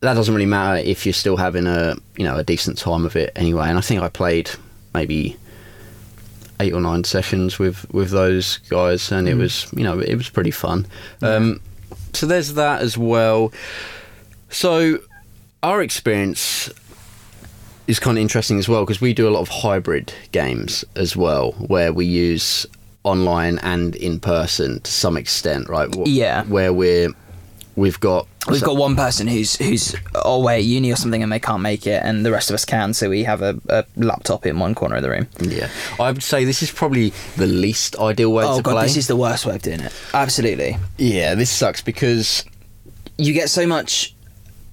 [0.00, 3.16] that doesn't really matter if you're still having a you know a decent time of
[3.16, 3.68] it anyway.
[3.68, 4.50] And I think I played
[4.94, 5.36] maybe
[6.58, 10.28] eight or nine sessions with with those guys, and it was you know it was
[10.28, 10.86] pretty fun.
[11.22, 11.60] Um,
[12.12, 13.52] so there's that as well.
[14.48, 14.98] So
[15.62, 16.70] our experience
[17.86, 21.16] is kind of interesting as well because we do a lot of hybrid games as
[21.16, 22.66] well, where we use
[23.04, 25.92] online and in person to some extent, right?
[25.94, 26.44] Wh- Yeah.
[26.44, 27.10] Where we're
[27.76, 31.38] we've got We've got one person who's who's away at uni or something and they
[31.38, 32.94] can't make it, and the rest of us can.
[32.94, 35.28] So we have a, a laptop in one corner of the room.
[35.40, 35.68] yeah.
[36.00, 38.82] I would say this is probably the least ideal way Oh to god, play.
[38.84, 39.92] this is the worst way of doing it.
[40.14, 40.78] Absolutely.
[40.96, 42.44] yeah, this sucks because
[43.18, 44.14] you get so much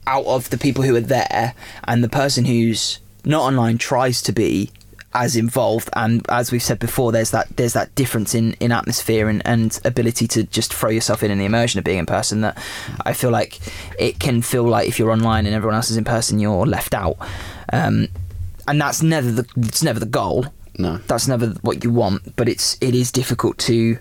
[0.07, 4.31] out of the people who are there, and the person who's not online tries to
[4.31, 4.71] be
[5.13, 5.89] as involved.
[5.93, 9.79] And as we've said before, there's that there's that difference in, in atmosphere and, and
[9.85, 12.41] ability to just throw yourself in in the immersion of being in person.
[12.41, 12.57] That
[13.05, 13.59] I feel like
[13.99, 16.93] it can feel like if you're online and everyone else is in person, you're left
[16.93, 17.17] out.
[17.73, 18.09] Um,
[18.67, 20.47] and that's never the it's never the goal.
[20.77, 20.97] no.
[21.07, 22.35] That's never what you want.
[22.35, 23.97] But it's it is difficult to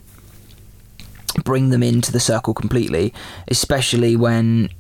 [1.45, 3.13] bring them into the circle completely,
[3.49, 4.71] especially when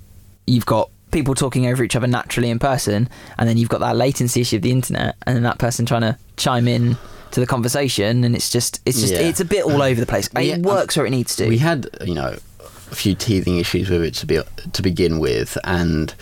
[0.46, 3.96] you've got people talking over each other naturally in person, and then you've got that
[3.96, 6.96] latency issue of the internet, and then that person trying to chime in
[7.32, 9.20] to the conversation, and it's just it's just Yeah.
[9.20, 10.28] it's a bit all over the place.
[10.34, 11.48] Yeah, it works where it needs to.
[11.48, 14.40] We had, you know, a few teething issues with it to be
[14.72, 16.14] to begin with, and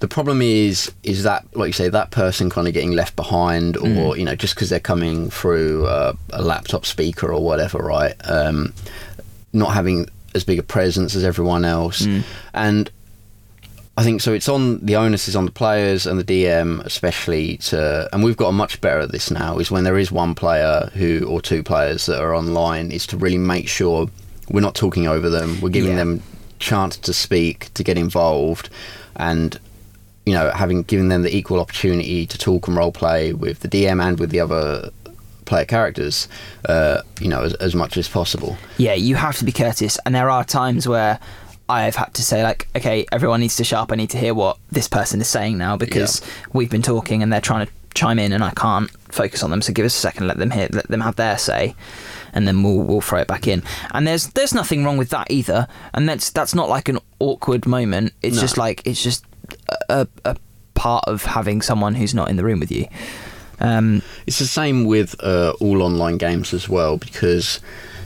[0.00, 3.76] the problem is is that, like you say, that person kind of getting left behind,
[3.76, 4.18] or Mm.
[4.18, 8.14] you know, just because they're coming through a, a laptop speaker or whatever, right?
[8.24, 8.72] Um,
[9.52, 12.22] not having as big a presence as everyone else, Mm.
[12.54, 12.90] and
[13.98, 14.32] I think so.
[14.32, 18.36] It's on the onus is on the players and the DM, especially to, and we've
[18.36, 19.58] got much better at this now.
[19.58, 23.16] Is when there is one player who or two players that are online, is to
[23.16, 24.06] really make sure
[24.50, 25.60] we're not talking over them.
[25.60, 25.96] We're giving Yeah.
[26.04, 26.22] them
[26.60, 28.70] chance to speak, to get involved,
[29.16, 29.58] and
[30.26, 33.68] you know, having given them the equal opportunity to talk and role play with the
[33.68, 34.90] DM and with the other
[35.46, 36.28] player characters,
[36.68, 38.58] uh, you know, as, as much as possible.
[38.76, 41.18] yeah, you have to be courteous, and there are times where
[41.68, 43.92] I've had to say like, okay, everyone needs to shut up.
[43.92, 47.32] I need to hear what this person is saying now because we've been talking and
[47.32, 49.60] they're trying to chime in, and I can't focus on them.
[49.62, 51.74] So give us a second, let them hear, let them have their say,
[52.32, 53.62] and then we'll we'll throw it back in.
[53.92, 57.66] And there's there's nothing wrong with that either, and that's that's not like an awkward
[57.66, 58.12] moment.
[58.22, 58.42] It's No.
[58.42, 59.24] just like it's just
[59.88, 60.36] a, a
[60.74, 62.86] part of having someone who's not in the room with you.
[63.60, 67.60] Um, It's the same with uh, all online games as well because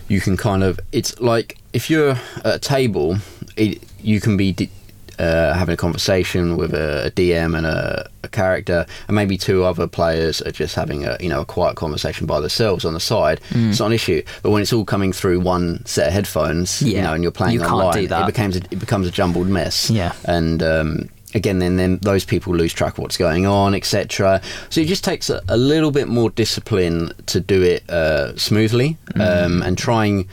[0.09, 3.19] you can kind of it's like if you're at a table,
[3.57, 4.71] it, you can be d-
[5.19, 9.63] uh, having a conversation with a, a DM and a, a character, and maybe two
[9.63, 13.01] other players are just having a you know a quiet conversation by themselves on the
[13.01, 13.41] side.
[13.51, 16.95] It's not an issue, but when it's all coming through one set of headphones, you
[16.95, 19.91] Yeah, know, and you're playing you online, it becomes a, it becomes a jumbled mess.
[19.91, 20.13] Yeah.
[20.25, 24.41] and um, again, then then those people lose track of what's going on, etc.
[24.71, 29.63] So it just takes a, little bit more discipline to do it uh, smoothly, um,
[29.63, 30.27] and trying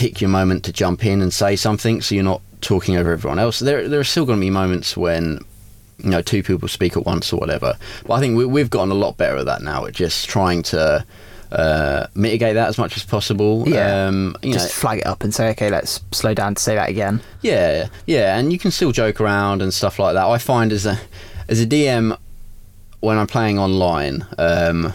[0.00, 3.38] pick your moment to jump in and say something, so you're not talking over everyone
[3.38, 3.58] else.
[3.58, 5.44] There there are still going to be moments when.
[6.02, 7.76] You know, two people speak at once or whatever.
[8.06, 9.84] But I think we, we've gotten a lot better at that now.
[9.84, 11.04] At just trying to
[11.52, 13.68] uh, mitigate that as much as possible.
[13.68, 14.06] Yeah.
[14.06, 16.74] um, you just know, flag it up and say, okay, let's slow down to say
[16.74, 17.20] that again.
[17.42, 20.26] yeah, yeah, and you can still joke around and stuff like that.
[20.26, 20.98] I find as a
[21.48, 22.16] as a DM
[23.00, 24.94] when I'm playing online, um,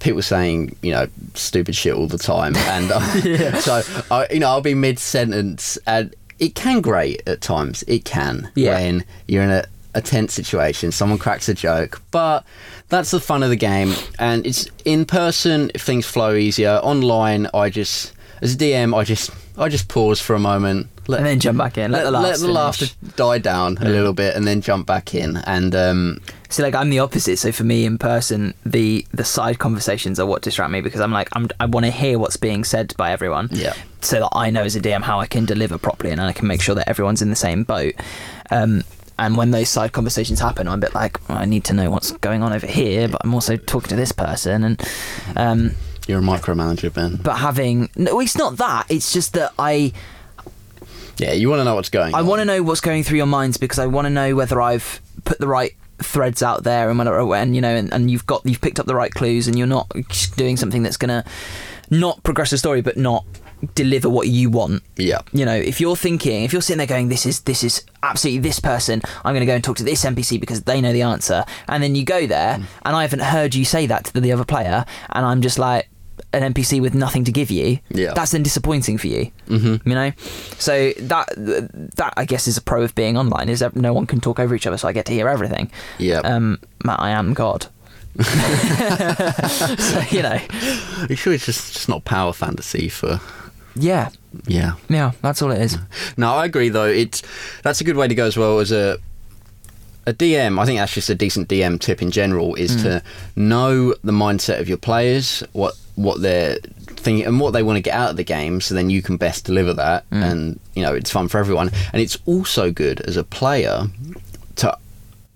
[0.00, 4.48] people saying you know stupid shit all the time, and uh, so I, you know
[4.48, 7.84] I'll be mid sentence, and it can grate at times.
[7.86, 8.74] It can Yeah.
[8.74, 12.44] when you're in a a tense situation, someone cracks a joke, but
[12.90, 13.92] that's the fun of the game.
[14.20, 16.76] And it's in person, things flow easier.
[16.84, 21.18] Online, I just, as a DM, I just, I just pause for a moment, let,
[21.18, 21.90] And then jump back in.
[21.90, 25.38] Let, the let the laughter die down a little bit, and then jump back in.
[25.38, 27.38] And um, See, like I'm the opposite.
[27.38, 31.10] So for me, in person, the the side conversations are what distract me because I'm
[31.10, 33.48] like I'm, I want to hear what's being said by everyone.
[33.50, 33.74] Yeah.
[34.00, 36.46] So that I know as a DM how I can deliver properly and I can
[36.46, 37.94] make sure that everyone's in the same boat.
[38.50, 38.84] Um,
[39.18, 41.90] and when those side conversations happen, I'm a bit like well, I need to know
[41.90, 44.88] what's going on over here, but I'm also talking to this person and.
[45.36, 45.70] Um,
[46.10, 47.16] you're a micromanager, Ben.
[47.16, 48.86] but having no, it's not that.
[48.90, 49.92] It's just that I
[51.18, 52.14] Yeah, you want to know what's going.
[52.14, 54.60] I want to know what's going through your minds because I want to know whether
[54.60, 58.24] I've put the right threads out there and whether when you know and, and you've
[58.26, 59.86] got you've picked up the right clues and you're not
[60.36, 61.22] doing something that's gonna
[61.90, 63.22] not progress the story but not
[63.74, 65.20] deliver what you want Yeah.
[65.34, 68.40] you know if you're thinking if you're sitting there going this is this is absolutely
[68.40, 71.02] this person i'm going to go and talk to this npc because they know the
[71.02, 72.64] answer and then you go there Mm.
[72.86, 75.89] and i haven't heard you say that to the other player and i'm just like
[76.32, 78.12] an NPC with nothing to give you, Yeah.
[78.14, 79.30] that's then disappointing for you.
[79.48, 79.88] Mm-hmm.
[79.88, 80.12] You know,
[80.58, 81.28] so that
[81.96, 84.38] that I guess is a pro of being online is that no one can talk
[84.38, 85.70] over each other, so I get to hear everything.
[85.98, 86.18] Yeah.
[86.20, 87.66] Um, Matt, I am God.
[88.20, 90.38] so you know,
[91.00, 93.20] Are you sure it's just, just not power fantasy for.
[93.76, 94.10] yeah,
[94.46, 94.74] Yeah.
[94.88, 95.78] yeah, that's all it is.
[96.16, 96.86] No, I agree though.
[96.86, 97.22] It's
[97.62, 98.98] that's a good way to go as well as a
[100.06, 100.58] a DM.
[100.58, 103.02] I think that's just a decent DM tip in general is to
[103.36, 107.82] know the mindset of your players, what what they're thinking, and what they want to
[107.82, 110.22] get out of the game, so then you can best deliver that, mm.
[110.22, 111.70] and you know it's fun for everyone.
[111.92, 113.84] And it's also good as a player
[114.56, 114.76] to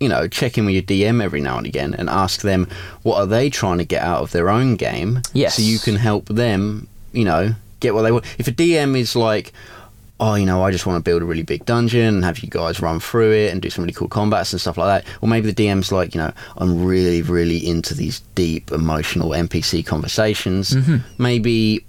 [0.01, 2.69] you know check in with your DM every now and again and ask them
[3.03, 5.57] what are they trying to get out of their own game, Yes.
[5.57, 6.89] so you can help them.
[7.13, 8.25] You know get what they want.
[8.39, 9.53] If a DM is like
[10.21, 12.49] oh, you know, I just want to build a really big dungeon and have you
[12.49, 15.13] guys run through it and do some really cool combats and stuff like that.
[15.21, 19.85] Or maybe the DM's like, you know, I'm really, really into these deep emotional NPC
[19.85, 20.75] conversations.
[21.19, 21.85] Maybe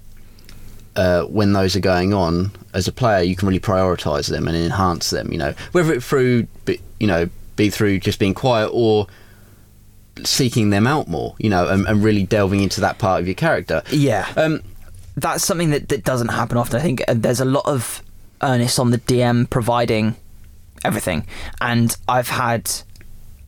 [0.95, 4.57] uh, when those are going on, as a player, you can really prioritize them and
[4.57, 5.31] enhance them.
[5.31, 6.47] You know, whether it through,
[6.99, 9.07] you know, be through just being quiet or
[10.23, 11.35] seeking them out more.
[11.37, 13.83] You know, and, and really delving into that part of your character.
[13.91, 14.61] Yeah, Um,
[15.17, 16.77] that's something that, that doesn't happen often.
[16.79, 18.01] I think there's a lot of
[18.45, 20.15] earnest on the DM providing
[20.83, 21.25] everything,
[21.59, 22.71] and I've had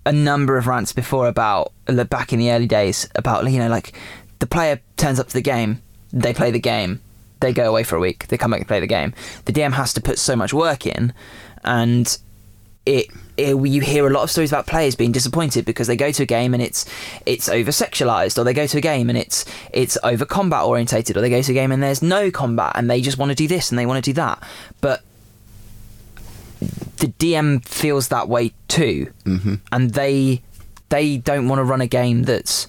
[0.05, 1.71] a number of rants before about
[2.09, 3.97] back in the early days about you know like
[4.39, 5.81] the player turns up to the game,
[6.11, 7.01] they play the game,
[7.39, 9.13] they go away for a week, they come back and play the game.
[9.45, 11.13] The DM has to put so much work in,
[11.63, 12.17] and
[12.87, 16.11] it, it you hear a lot of stories about players being disappointed because they go
[16.11, 16.85] to a game and it's
[17.25, 21.15] it's over sexualized or they go to a game and it's it's over combat orientated
[21.17, 23.35] or they go to a game and there's no combat and they just want to
[23.35, 24.41] do this and they want to do that.
[24.81, 25.03] But
[26.97, 29.11] the DM feels that way too.
[29.25, 29.55] Mm-hmm.
[29.71, 30.41] and they
[30.89, 32.67] they don't want to run a game that's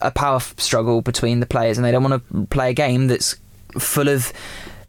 [0.00, 3.36] a power struggle between the players and they don't want to play a game that's
[3.78, 4.32] full of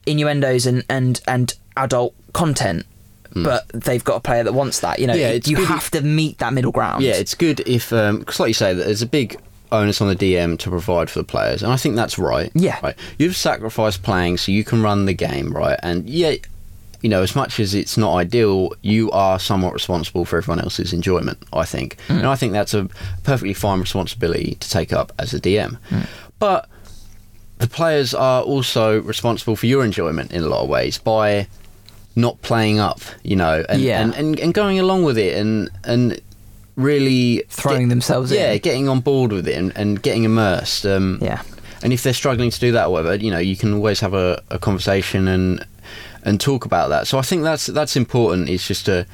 [0.05, 2.85] innuendos and and and adult content
[3.31, 3.43] Mm.
[3.43, 5.13] but they've got a player that wants that you know.
[5.13, 8.39] Yeah, you good have to meet that middle ground Yeah, it's good if, um, because
[8.39, 9.39] like you say, that there's a big
[9.71, 12.51] onus on the DM to provide for the players, and I think that's right.
[12.53, 12.79] Yeah.
[12.81, 12.95] right.
[13.17, 15.79] You've sacrificed playing so you can run the game, right?
[15.83, 16.35] And yeah,
[17.01, 20.93] you know, as much as it's not ideal, you are somewhat responsible for everyone else's
[20.93, 21.37] enjoyment.
[21.53, 22.17] I think, mm.
[22.17, 22.89] and I think that's a
[23.23, 25.77] perfectly fine responsibility to take up as a DM.
[25.89, 26.07] Mm.
[26.39, 26.69] But
[27.57, 31.47] the players are also responsible for your enjoyment in a lot of ways by
[32.15, 34.01] not playing up, you know, and, Yeah.
[34.01, 36.19] and, and, and going along with it and and
[36.75, 38.59] really Throwing themselves yeah, in.
[38.59, 40.85] getting on board with it and, and getting immersed.
[40.85, 41.41] Um, Yeah.
[41.83, 44.13] And if they're struggling to do that, or whatever, you know, you can always have
[44.13, 45.65] a, a conversation and
[46.23, 47.05] and talk about that.
[47.07, 48.49] So I think that's that's important.
[48.49, 49.05] Is just to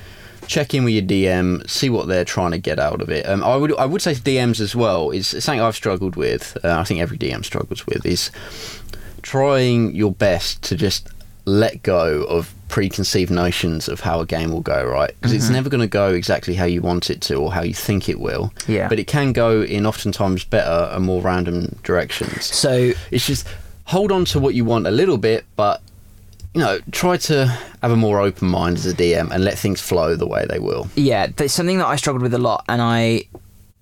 [0.48, 3.28] check in with your DM, see what they're trying to get out of it.
[3.28, 6.58] Um, I would I would say DMs as well is something I've struggled with.
[6.64, 8.32] Uh, I think every DM struggles with is
[9.22, 11.10] trying your best to just
[11.46, 15.10] let go of preconceived notions of how a game will go, right?
[15.20, 17.74] Because it's never going to go exactly how you want it to or how you
[17.74, 18.54] think it will.
[18.68, 18.88] Yeah.
[18.88, 22.46] But it can go in oftentimes better and more random directions.
[22.46, 23.48] so It's just
[23.86, 25.82] hold on to what you want a little bit, but
[26.54, 27.48] you know, try to
[27.82, 30.60] have a more open mind as a DM and let things flow the way they
[30.60, 30.90] will.
[30.96, 33.24] yeah there's something that i struggled with a lot and i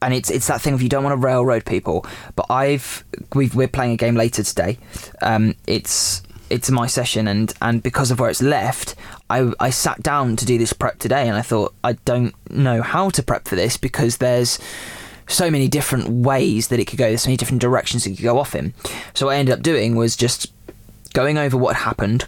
[0.02, 3.56] and it's it's that thing of you don't want to railroad people but i've we've,
[3.56, 4.78] we're playing a game later today
[5.24, 8.96] um it's it's my session and and because of where it's left
[9.30, 12.82] i i sat down to do this prep today and i thought i don't know
[12.82, 14.60] how to prep for this because there's
[15.28, 18.24] so many different ways that it could go there's so many different directions it could
[18.24, 18.74] go off in.
[19.14, 20.52] So what i ended up doing was just
[21.14, 22.28] going over what happened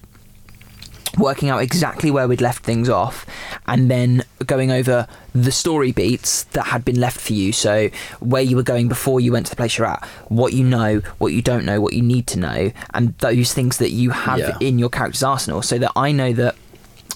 [1.17, 3.25] working out exactly where we'd left things off
[3.67, 8.41] and then going over the story beats that had been left for you so where
[8.41, 11.33] you were going before you went to the place you're at what you know what
[11.33, 14.57] you don't know what you need to know and those things that you have Yeah.
[14.61, 16.55] in your character's arsenal so that i know that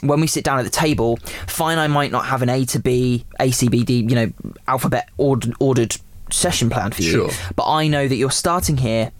[0.01, 2.79] when we sit down at the table fine i might not have an a to
[2.79, 4.31] b a c b d you know
[4.67, 5.95] alphabet ordered, ordered
[6.31, 7.29] session plan for you Sure.
[7.55, 9.11] but i know that you're starting here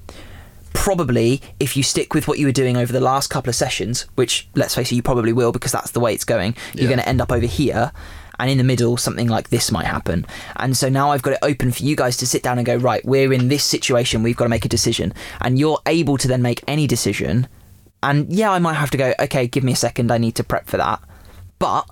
[0.75, 4.01] probably if you stick with what you were doing over the last couple of sessions,
[4.15, 6.89] which let's face it, you probably will because that's the way it's going, you're Yeah.
[6.89, 7.91] going to end up over here.
[8.37, 10.25] And in the middle, something like this might happen.
[10.57, 12.75] And so now I've got it open for you guys to sit down and go,
[12.75, 15.13] right, we're in this situation, we've got to make a decision.
[15.39, 17.47] And you're able to then make any decision.
[18.03, 20.43] And yeah, I might have to go, okay, give me a second, I need to
[20.43, 20.99] prep for that.
[21.59, 21.87] But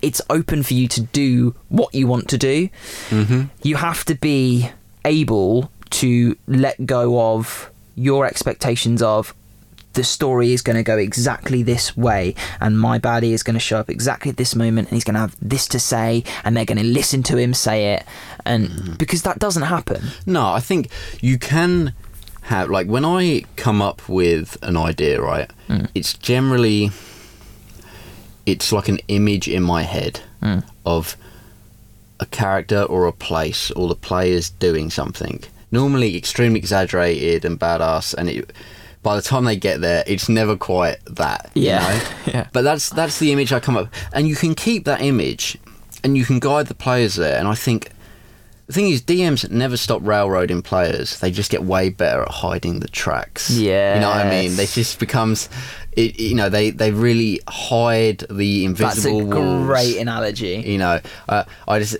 [0.00, 2.70] it's open for you to do what you want to do.
[3.10, 3.42] Mm-hmm.
[3.62, 4.70] You have to be
[5.04, 9.34] able to let go of your expectations of
[9.92, 13.60] the story is going to go exactly this way and my baddie is going to
[13.60, 16.56] show up exactly at this moment and he's going to have this to say and
[16.56, 18.04] they're going to listen to him say it
[18.46, 18.94] and mm-hmm.
[18.94, 21.92] because that doesn't happen No, I think you can
[22.42, 25.50] have like when I come up with an idea, right?
[25.68, 25.88] Mm.
[25.94, 26.90] It's generally
[28.46, 30.64] it's like an image in my head mm.
[30.84, 31.16] of
[32.18, 35.44] a character or a place or the players doing something.
[35.72, 38.52] Normally extremely exaggerated and badass and it
[39.02, 41.50] by the time they get there it's never quite that.
[41.54, 41.78] you Yeah.
[41.80, 42.00] know?
[42.34, 42.46] Yeah.
[42.52, 45.56] But that's that's the image I come up and you can keep that image
[46.04, 47.90] and you can guide the players there and I think
[48.66, 51.18] the thing is DMs never stop railroading players.
[51.18, 53.50] They just get way better at hiding the tracks.
[53.50, 53.94] Yeah.
[53.94, 54.54] You know what I mean?
[54.54, 55.48] They just becomes
[55.92, 59.18] it you know, they they really hide the invisible.
[59.26, 59.66] That's a walls.
[59.66, 60.62] great analogy.
[60.66, 61.96] You know, uh, I just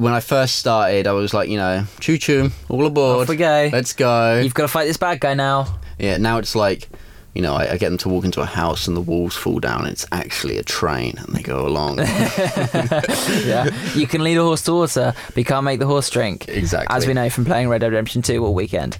[0.00, 3.24] when I first started, I was like, you know, choo choo, all aboard.
[3.24, 3.68] Off we go.
[3.70, 4.40] Let's go.
[4.40, 5.78] You've got to fight this bad guy now.
[5.98, 6.88] Yeah, now it's like,
[7.34, 9.60] you know, I, I get them to walk into a house and the walls fall
[9.60, 9.82] down.
[9.82, 11.98] And it's actually a train, and they go along.
[11.98, 13.68] yeah.
[13.94, 16.48] You can lead a horse to water, but you can't make the horse drink.
[16.48, 16.96] Exactly.
[16.96, 18.96] As we know from playing Red Dead Redemption 2 all weekend.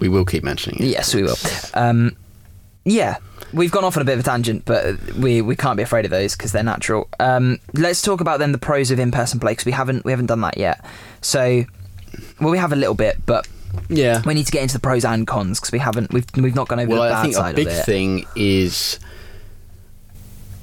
[0.00, 0.88] we will keep mentioning it.
[0.88, 1.36] Yes, we will.
[1.74, 2.16] Um,
[2.84, 3.18] yeah,
[3.52, 6.04] we've gone off on a bit of a tangent, but we, we can't be afraid
[6.04, 7.08] of those because they're natural.
[7.20, 10.26] Um, let's talk about then the pros of in-person play because we haven't we haven't
[10.26, 10.84] done that yet.
[11.20, 11.64] So,
[12.40, 13.46] well, we have a little bit, but
[13.88, 14.22] Yeah.
[14.24, 16.68] we need to get into the pros and cons because we haven't we've we've not
[16.68, 18.98] gone over Well, the bad I think side a big thing is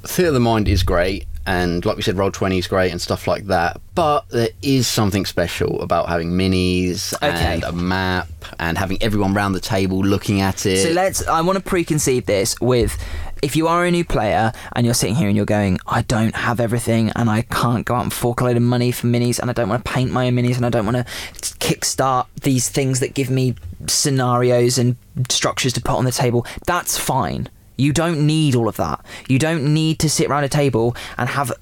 [0.02, 3.26] theatre of the mind is great, and like we said, Roll20 is great and stuff
[3.26, 3.80] like that.
[3.94, 7.66] But there is something special about having minis and Okay.
[7.66, 10.84] a map and having everyone round the table looking at it.
[10.86, 11.26] So let's.
[11.26, 12.96] I want to preconceive this with.
[13.42, 16.34] If you are a new player and you're sitting here and you're going, I don't
[16.36, 19.38] have everything and I can't go out and fork a load of money for minis
[19.38, 21.04] and I don't want to paint my own minis and I don't want to
[21.58, 23.54] kickstart these things that give me
[23.86, 24.96] scenarios and
[25.30, 27.48] structures to put on the table, that's fine.
[27.80, 29.04] You don't need all of that.
[29.28, 31.52] You don't need to sit around a table and have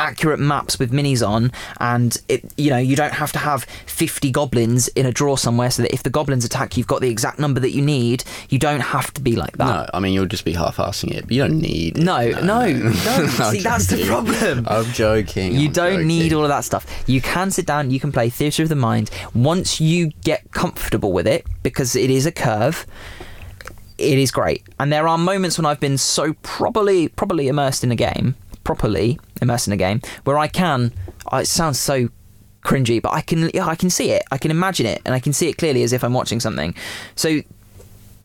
[0.00, 4.32] accurate maps with minis on and it you know you don't have to have 50
[4.32, 7.38] goblins in a drawer somewhere so that if the goblins attack you've got the exact
[7.38, 10.26] number that you need you don't have to be like that no, I mean you'll
[10.26, 11.98] just be half-assing it, but you don't need.
[11.98, 12.02] it.
[12.02, 12.58] no no no,
[12.88, 15.52] I'm see that's the problem I'm joking.
[15.52, 16.84] you I'm don't need all of that stuff.
[17.06, 19.08] You can sit down, you can play Theatre of the Mind.
[19.34, 22.86] Once you get comfortable with it, because it is a curve,
[24.02, 24.62] it is great.
[24.78, 28.34] And there are moments when I've been so properly properly immersed in a game,
[28.64, 30.92] properly immersed in a game, where I can
[31.32, 32.08] it sounds so
[32.64, 34.22] cringy, but I can yeah, I can see it.
[34.30, 36.74] I can imagine it and I can see it clearly as if I'm watching something.
[37.14, 37.40] So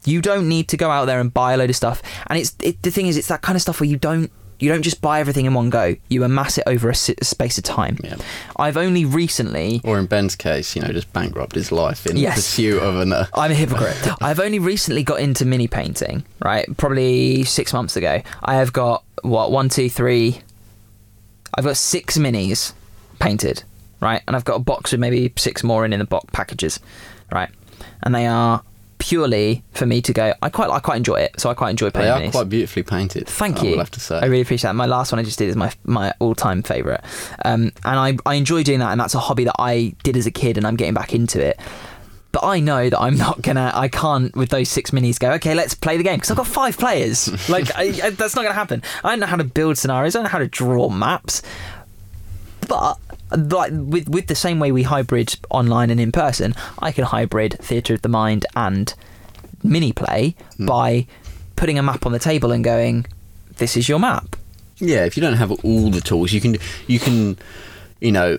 [0.06, 2.02] you don't need to go out there and buy a load of stuff.
[2.28, 4.70] And it's it, the thing is, it's that kind of stuff where you don't you
[4.70, 5.96] don't just buy everything in one go.
[6.10, 7.98] You amass it over a, space of time.
[8.04, 8.15] Yeah.
[8.56, 9.82] I've only recently.
[9.84, 12.36] Or in Ben's case, you know, just bankrupt his life in Yes.
[12.36, 13.13] pursuit of an.
[13.13, 13.96] Uh, I'm a hypocrite.
[14.22, 16.65] I've only recently got into mini painting, right?
[16.78, 18.22] Probably six months ago.
[18.43, 20.41] I have got what one, two, three.
[21.54, 22.74] I've got six minis
[23.20, 23.63] painted,
[24.00, 24.22] right?
[24.28, 26.80] And I've got a box with maybe six more in in the box packages,
[27.32, 27.50] right?
[28.04, 28.63] And they are
[29.08, 30.34] purely for me to go.
[30.41, 32.02] I quite I quite enjoy it, so I quite enjoy painting.
[32.02, 32.32] they are minis.
[32.32, 33.28] quite beautifully painted.
[33.28, 33.72] Thank I you.
[33.72, 34.20] will have to say.
[34.20, 34.76] I really appreciate that.
[34.76, 37.02] My last one I just did is my my all time favourite,
[37.46, 40.26] um, and I I enjoy doing that, and that's a hobby that I did as
[40.26, 41.58] a kid, and I'm getting back into it.
[42.34, 45.32] But I know that I'm not gonna, I can't with those six minis go.
[45.34, 47.30] Okay, let's play the game because I've got five players.
[47.50, 48.84] Like I, I, that's not gonna happen.
[49.06, 50.15] I don't know how to build scenarios.
[50.15, 51.41] I don't know how to draw maps.
[52.67, 52.98] But
[53.32, 57.54] like with with the same way we hybrid online and in person, I can hybrid
[57.60, 58.94] theatre of the mind and
[59.63, 61.08] mini play by
[61.56, 63.06] putting a map on the table and going,
[63.58, 64.36] "This is your map."
[64.78, 67.38] Yeah, if you don't have all the tools, you can you can,
[68.00, 68.38] you know,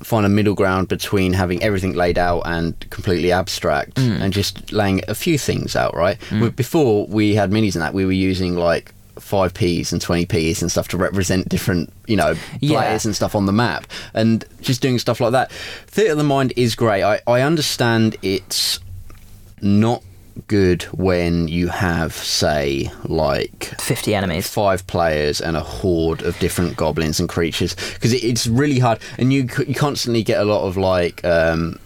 [0.00, 4.20] find a middle ground between having everything laid out and completely abstract, Mm.
[4.22, 5.94] and just laying a few things out.
[5.96, 6.18] Right.
[6.30, 10.26] With- Before we had minis and that, we were using like five Ps and twenty
[10.26, 12.78] Ps and stuff to represent different, you know, Yeah.
[12.80, 15.50] players and stuff on the map, and just doing stuff like that.
[15.86, 17.02] Theatre of the mind is great.
[17.02, 18.80] I I understand it's
[19.60, 20.02] not
[20.46, 24.46] good when you have say like Fifty enemies.
[24.48, 29.00] five players and a horde of different goblins and creatures because it, it's really hard
[29.18, 31.76] and you you constantly get a lot of like um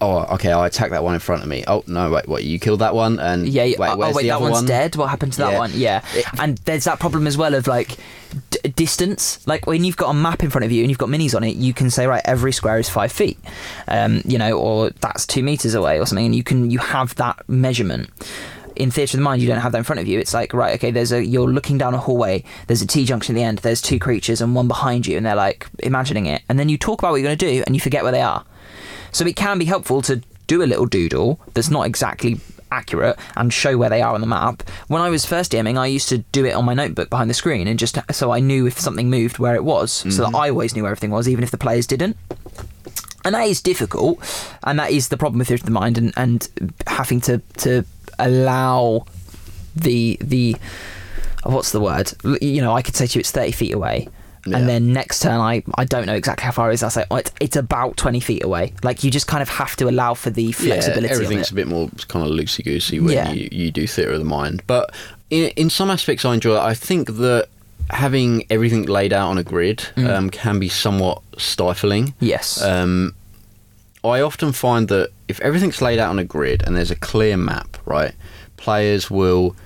[0.00, 2.58] oh okay I attack that one in front of me oh no wait what you
[2.58, 3.64] killed that one and Yeah.
[3.64, 4.66] wait, oh, wait, that one's one?
[4.66, 4.96] dead.
[4.96, 5.58] What happened to that Yeah.
[5.58, 5.70] one?
[5.74, 6.00] Yeah.
[6.38, 7.96] and there's that problem as well of like
[8.50, 9.38] d- distance.
[9.46, 11.44] Like when you've got a map in front of you and you've got minis on
[11.44, 13.38] it, you can say right, every square is five feet,
[13.88, 17.14] um, you know, or that's two meters away or something, and you can you have
[17.16, 18.10] that measurement.
[18.74, 20.18] In Theatre of the Mind, you don't have that in front of you.
[20.18, 23.34] It's like, right, okay, there's a you're looking down a hallway, there's a T junction
[23.34, 26.42] at the end, there's two creatures and one behind you, and they're like imagining it.
[26.50, 28.44] And then you talk about what you're gonna do and you forget where they are.
[29.12, 32.40] So it can be helpful to do a little doodle that's not exactly
[32.70, 34.62] accurate and show where they are on the map.
[34.88, 37.34] When I was first DMing, I used to do it on my notebook behind the
[37.34, 40.36] screen and just so I knew if something moved where it was, so that mm-hmm.
[40.36, 42.16] I always knew where everything was, even if the players didn't.
[43.26, 44.18] and that is difficult,
[44.62, 46.48] and that is the problem with of the mind, and, and
[46.86, 47.84] having to to
[48.18, 49.04] allow
[49.74, 50.56] the the
[51.44, 52.12] what's the word?
[52.40, 54.08] You know, I could say to you it's thirty feet away.
[54.46, 54.58] Yeah.
[54.58, 56.82] And then next turn, I, I don't know exactly how far it is.
[56.82, 58.72] I say oh, it's, it's about twenty feet away.
[58.82, 61.66] Like you just kind of have to allow for the flexibility Yeah, everything's a bit
[61.66, 63.32] more kind of loosey goosey when Yeah.
[63.32, 64.62] you, you do theatre of the mind.
[64.66, 64.94] But
[65.30, 66.60] in, in some aspects, I enjoy it.
[66.60, 67.48] I think that
[67.90, 70.10] having everything laid out on a grid Mm.
[70.10, 72.14] um, can be somewhat stifling.
[72.20, 72.60] Yes.
[72.62, 73.14] Um,
[74.04, 77.36] I often find that if everything's laid out on a grid and there's a clear
[77.36, 78.12] map, right,
[78.56, 79.56] players will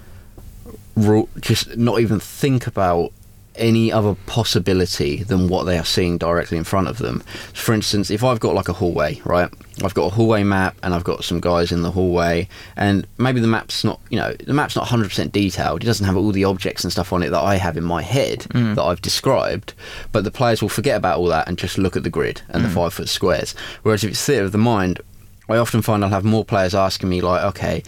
[1.40, 3.12] just not even think about
[3.60, 7.20] any other possibility than what they are seeing directly in front of them.
[7.54, 9.52] For instance, if I've got like a hallway, right,
[9.84, 13.40] I've got a hallway map and I've got some guys in the hallway, and maybe
[13.40, 15.82] the map's not, you know, the map's not 100% detailed.
[15.82, 18.02] It doesn't have all the objects and stuff on it that I have in my
[18.02, 18.74] head mm.
[18.74, 19.74] that I've described,
[20.12, 22.64] but the players will forget about all that and just look at the grid and
[22.64, 22.74] the mm.
[22.74, 23.54] five foot squares.
[23.82, 25.00] Whereas if it's theatre of the mind,
[25.48, 27.82] I often find I'll have more players asking me like, okay,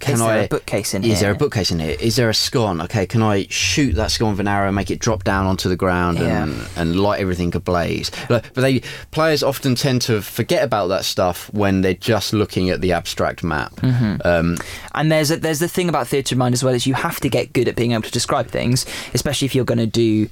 [0.00, 1.96] can Is there I a bookcase in is there a bookcase in here?
[2.00, 2.80] Is there a scone?
[2.82, 5.76] Okay, can I shoot that scone with an arrow, make it drop down onto the
[5.76, 6.66] ground, and, Yeah.
[6.76, 8.10] and light everything ablaze?
[8.28, 8.80] But, but they
[9.10, 13.42] players often tend to forget about that stuff when they're just looking at the abstract
[13.44, 13.74] map.
[13.76, 14.16] Mm-hmm.
[14.26, 14.56] Um,
[14.92, 17.20] And there's a, there's the thing about theatre of mind as well is you have
[17.20, 20.28] to get good at being able to describe things, especially if you're going to do,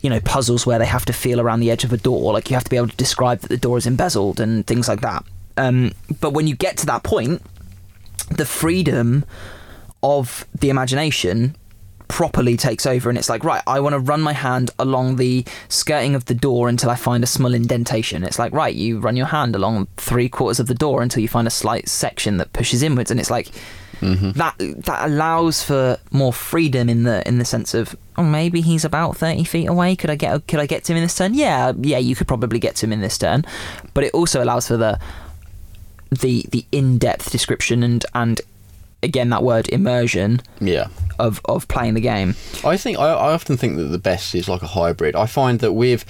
[0.00, 2.32] you know, puzzles where they have to feel around the edge of a door.
[2.32, 4.88] Like you have to be able to describe that the door is embezzled and things
[4.88, 5.24] like that.
[5.56, 7.42] Um, but when you get to that point,
[8.30, 9.24] the freedom
[10.02, 11.56] of the imagination
[12.08, 15.44] properly takes over and it's like right i want to run my hand along the
[15.68, 18.24] skirting of the door until i find a small indentation.
[18.24, 21.28] It's like right you run your hand along three quarters of the door until you
[21.28, 23.48] find a slight section that pushes inwards and it's like
[24.00, 24.32] mm-hmm.
[24.32, 28.84] that that allows for more freedom in the in the sense of oh maybe he's
[28.84, 29.94] about 30 feet away.
[29.94, 31.34] Could i get could i get to him in this turn?
[31.34, 33.44] Yeah yeah you could probably get to him in this turn.
[33.94, 34.98] But it also allows for the
[36.10, 38.40] the the in-depth description and and
[39.02, 40.88] again that word immersion yeah.
[41.18, 42.34] of of playing the game.
[42.64, 45.14] I think I, I often think that the best is like a hybrid.
[45.14, 46.04] I find that with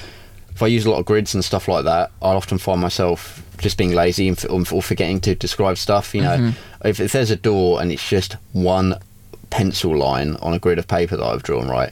[0.50, 3.42] if I use a lot of grids and stuff like that, I often find myself
[3.58, 6.14] just being lazy and or forgetting to describe stuff.
[6.14, 6.86] You know, Mm-hmm.
[6.88, 8.94] if, if there's a door and it's just one
[9.50, 11.90] pencil line on a grid of paper that I've drawn, right,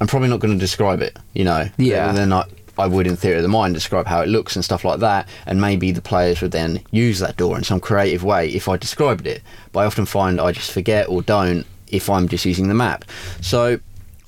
[0.00, 1.16] I'm probably not going to describe it.
[1.32, 2.08] You know, Yeah.
[2.08, 2.44] And then I.
[2.78, 5.28] I would, in theory of the mind, describe how it looks and stuff like that,
[5.46, 8.76] and maybe the players would then use that door in some creative way if I
[8.76, 9.42] described it.
[9.72, 13.04] But I often find I just forget or don't if I'm just using the map.
[13.40, 13.78] So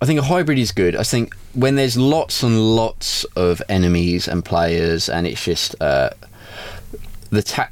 [0.01, 0.95] I think a hybrid is good.
[0.95, 6.11] I think when there's lots and lots of enemies and players, and it's just uh,
[7.31, 7.71] the ta-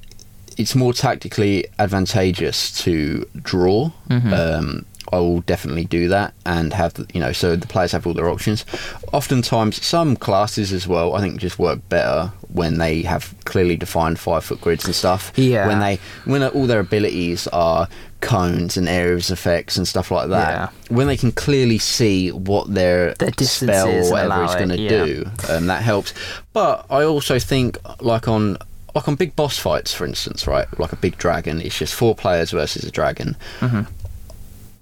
[0.56, 3.90] it's more tactically advantageous to draw.
[4.10, 8.14] Um, I will definitely do that and have you know so the players have all
[8.14, 8.64] their options.
[9.12, 14.18] Oftentimes, some classes as well I think just work better when they have clearly defined
[14.18, 15.32] five foot grids and stuff.
[15.36, 15.66] Yeah.
[15.66, 17.88] When they when all their abilities are
[18.24, 20.72] cones and areas effects and stuff like that.
[20.88, 20.96] Yeah.
[20.96, 25.04] When they can clearly see what their, Their spell or whatever is going to yeah.
[25.04, 26.14] do, um, that helps.
[26.52, 28.56] But I also think like on
[28.94, 30.66] like on big boss fights, for instance, right?
[30.78, 33.36] Like a big dragon, it's just four players versus a dragon.
[33.60, 33.82] Mm-hmm.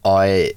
[0.05, 0.55] I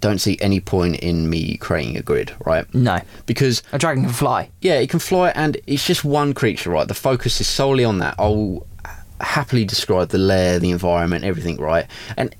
[0.00, 2.72] don't see any point in me creating a grid, right?
[2.74, 4.50] No, Because a dragon can fly.
[4.60, 6.86] yeah, it can fly, and it's just one creature, right?
[6.86, 8.14] The focus is solely on that.
[8.18, 8.66] I'll
[9.20, 11.86] happily describe the lair, the environment, everything, right?
[12.16, 12.34] And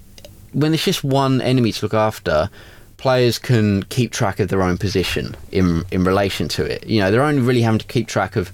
[0.52, 2.50] when there's just one enemy to look after,
[2.98, 6.86] players can keep track of their own position in in relation to it.
[6.86, 8.52] You know, they're only really having to keep track of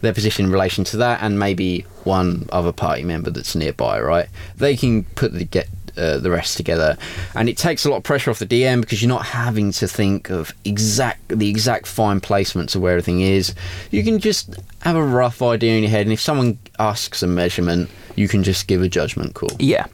[0.00, 4.28] their position in relation to that, and maybe one other party member that's nearby, right?
[4.56, 6.96] They can put the get uh, the rest together,
[7.34, 9.86] and it takes a lot of pressure off the DM because you're not having to
[9.88, 13.54] think of exact the exact fine placements of where everything is.
[13.90, 17.26] You can just have a rough idea in your head, and if someone asks a
[17.26, 19.50] measurement, you can just give a judgment call.
[19.58, 19.86] Yeah,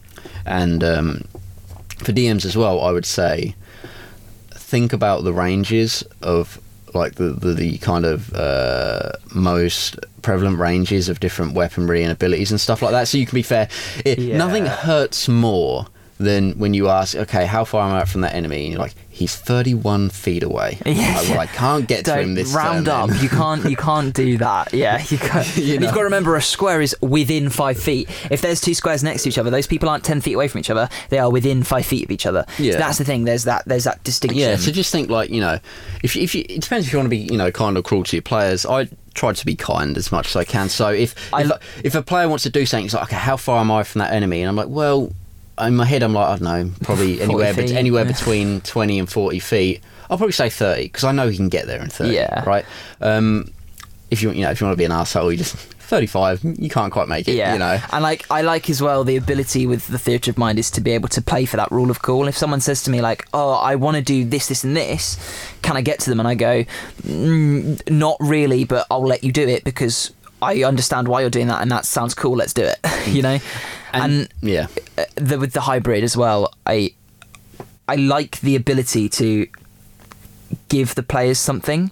[0.46, 1.24] And um,
[1.98, 3.54] for DMs as well, I would say
[4.50, 6.60] think about the ranges of
[6.94, 12.50] like the the, the kind of uh, most prevalent ranges of different weaponry and abilities
[12.50, 13.08] and stuff like that.
[13.08, 13.68] So you can be fair.
[14.04, 14.36] It, Yeah.
[14.36, 15.86] Nothing hurts more
[16.18, 18.64] than when you ask, okay, how far am I from that enemy?
[18.64, 20.78] And you're like, he's 31 feet away.
[20.86, 21.20] Yeah.
[21.22, 23.10] Well, I can't get to him this round up.
[23.22, 23.68] You can't.
[23.68, 24.72] You can't do that.
[24.72, 25.56] Yeah, you can't.
[25.56, 25.86] You know.
[25.86, 28.08] You've got to remember a square is within five feet.
[28.30, 30.60] If there's two squares next to each other, those people aren't ten feet away from
[30.60, 30.88] each other.
[31.10, 32.44] They are within five feet of each other.
[32.58, 32.72] Yeah.
[32.72, 33.24] So that's the thing.
[33.24, 33.64] There's that.
[33.66, 34.38] There's that distinction.
[34.40, 35.58] Yeah, so just think like you know,
[36.02, 37.82] if you- if you, it depends if you want to be you know kind or
[37.82, 38.64] cruel to your players.
[38.66, 40.68] I try to be kind as much as I can.
[40.68, 41.52] So if I- if,
[41.84, 43.98] if a player wants to do something, it's like okay, how far am I from
[44.00, 44.40] that enemy?
[44.42, 45.12] And I'm like, well,
[45.60, 48.12] in my head, I'm like, I don't know, probably anywhere bet feet, anywhere yeah.
[48.12, 49.82] between twenty and forty feet.
[50.10, 52.14] I'll probably say thirty because I know he can get there in thirty.
[52.14, 52.44] Yeah.
[52.44, 52.64] Right.
[53.00, 53.52] Um,
[54.10, 55.56] if you you know if you want to be an asshole, you just
[55.88, 57.34] 35, you can't quite make it.
[57.34, 57.78] Yeah, You know.
[57.92, 60.82] and like I like as well the ability with the theatre of mind is to
[60.82, 62.28] be able to play for that rule of cool.
[62.28, 65.16] If someone says to me like, "Oh, I want to do this, this, and this,"
[65.62, 66.64] can I get to them and I go,
[67.02, 71.48] mm, "Not really, but I'll let you do it because I understand why you're doing
[71.48, 72.36] that, and that sounds cool.
[72.36, 72.78] Let's do it."
[73.08, 73.38] you know,
[73.92, 74.66] and, yeah.
[74.96, 76.94] uh, the, with the hybrid as well, I
[77.88, 79.46] I like the ability to
[80.68, 81.90] give the players something.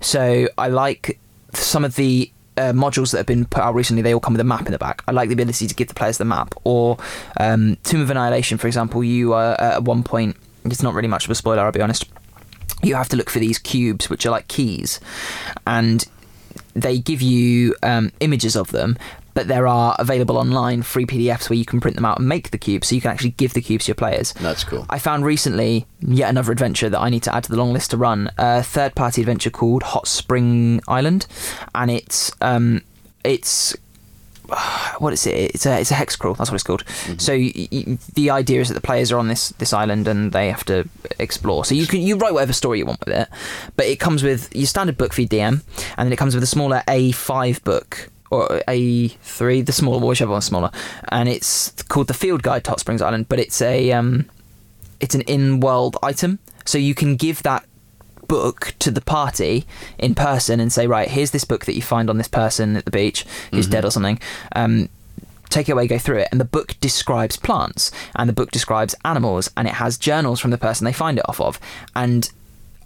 [0.00, 1.18] So I like
[1.52, 4.02] some of the uh, modules that have been put out recently.
[4.02, 5.02] They all come with a map in the back.
[5.06, 6.54] I like the ability to give the players the map.
[6.64, 6.98] Or
[7.38, 9.04] um, Tomb of Annihilation, for example.
[9.04, 11.62] You uh, at one point, it's not really much of a spoiler.
[11.62, 12.06] I'll be honest.
[12.82, 15.00] You have to look for these cubes, which are like keys,
[15.66, 16.04] and
[16.74, 18.98] they give you um, images of them,
[19.36, 22.50] but there are available online free PDFs where you can print them out and make
[22.50, 24.32] the cubes, so you can actually give the cubes to your players.
[24.32, 24.86] That's cool.
[24.88, 27.90] I found recently yet another adventure that I need to add to the long list
[27.90, 28.30] to run.
[28.38, 31.26] A third-party adventure called Hot Spring Island,
[31.74, 32.80] and it's um,
[33.24, 33.76] it's
[35.00, 35.34] what is it?
[35.54, 36.32] It's a it's a hex crawl.
[36.34, 36.84] That's what it's called.
[37.18, 40.32] So y- y- the idea is that the players are on this this island and
[40.32, 41.64] they have to explore.
[41.66, 43.28] So you can you write whatever story you want with it,
[43.76, 45.62] but it comes with your standard book for your DM,
[45.98, 50.44] and then it comes with a smaller A5 book or A3, the smaller, whichever one's
[50.44, 50.70] smaller,
[51.08, 53.28] and it's called the Field Guide to Hot Springs Island.
[53.28, 54.28] But it's a um,
[55.00, 57.64] it's an in-world item, so you can give that
[58.26, 59.64] book to the party
[59.98, 62.84] in person and say, right, here's this book that you find on this person at
[62.84, 63.24] the beach.
[63.52, 64.18] Who's dead or something.
[64.54, 64.88] Um,
[65.48, 68.94] take it away, go through it, and the book describes plants, and the book describes
[69.04, 71.60] animals, and it has journals from the person they find it off of,
[71.94, 72.30] and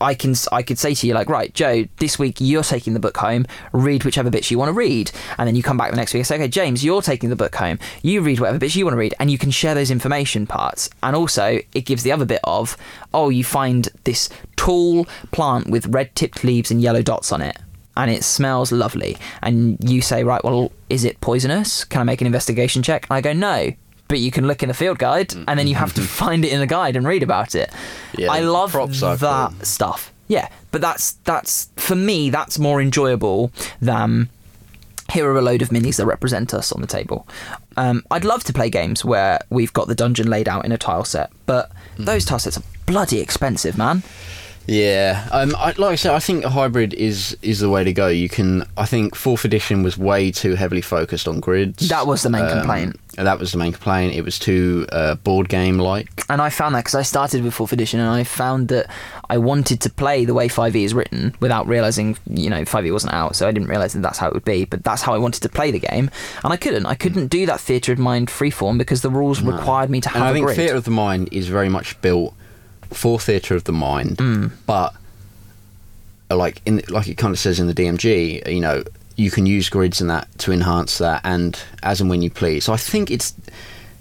[0.00, 3.00] I can I could say to you like right Joe this week you're taking the
[3.00, 3.46] book home.
[3.72, 5.10] Read whichever bits you want to read.
[5.38, 7.36] And then you come back the next week and say okay James you're taking the
[7.36, 7.78] book home.
[8.02, 10.88] You read whatever bits you want to read and you can share those information parts.
[11.02, 12.76] And also it gives the other bit of
[13.12, 17.58] oh you find this tall plant with red tipped leaves and yellow dots on it
[17.96, 19.18] and it smells lovely.
[19.42, 21.84] And you say right well is it poisonous?
[21.84, 23.06] Can I make an investigation check?
[23.08, 23.72] And I go no
[24.10, 26.52] but you can look in the field guide and then you have to find it
[26.52, 27.70] in the guide and read about it
[28.18, 29.64] Yeah, I love that cool.
[29.64, 30.12] stuff.
[30.28, 33.50] Yeah, but that's that's for me that's more enjoyable
[33.80, 34.28] than
[35.12, 37.26] here are a load of minis that represent us on the table.
[37.76, 40.78] Um, I'd love to play games where we've got the dungeon laid out in a
[40.78, 42.04] tile set, but Hmm.
[42.04, 44.02] those tile sets are bloody expensive, man.
[44.70, 47.92] Yeah, um, I, like I said, I think a hybrid is is the way to
[47.92, 48.06] go.
[48.06, 51.88] You can, I think, fourth edition was way too heavily focused on grids.
[51.88, 53.00] That was the main Um, complaint.
[53.16, 54.14] that was the main complaint.
[54.14, 56.08] It was too uh, board game like.
[56.28, 58.86] And I found that because I started with fourth edition, and I found that
[59.28, 63.12] I wanted to play the way 5e is written without realizing, you know, 5e wasn't
[63.12, 64.66] out, so I didn't realize that that's how it would be.
[64.66, 66.12] But that's how I wanted to play the game,
[66.44, 66.86] and I couldn't.
[66.86, 70.18] I couldn't do that theatre of mind freeform because the rules required me to And
[70.18, 72.34] have I a think theatre of the mind is very much built
[72.92, 74.50] for theatre of the mind, Mm.
[74.66, 74.94] but
[76.30, 78.84] uh, like in like it kind of says in the DMG, you know,
[79.16, 82.64] you can use grids and that to enhance that, and as and when you please.
[82.64, 83.34] So I think it's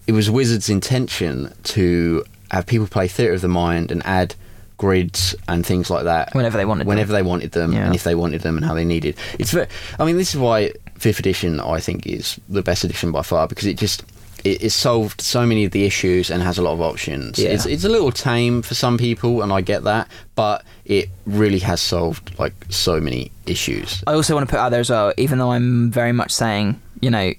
[0.07, 4.33] it was Wizards' intention to have people play theatre of the mind and add
[4.77, 6.87] grids and things like that Whenever they wanted them.
[6.87, 7.85] whenever they wanted them, Yeah.
[7.85, 9.15] and if they wanted them and how they needed.
[9.37, 9.67] It's very.
[9.99, 13.47] I mean, this is why fifth edition I think is the best edition by far
[13.47, 14.03] because it just
[14.43, 17.39] it, it solved so many of the issues and has a lot of options.
[17.39, 17.49] Yeah.
[17.49, 21.59] It's it's a little tame for some people, and I get that, but it really
[21.59, 24.03] has solved like so many issues.
[24.07, 26.81] I also want to put out there as well, even though I'm very much saying,
[27.01, 27.33] you know,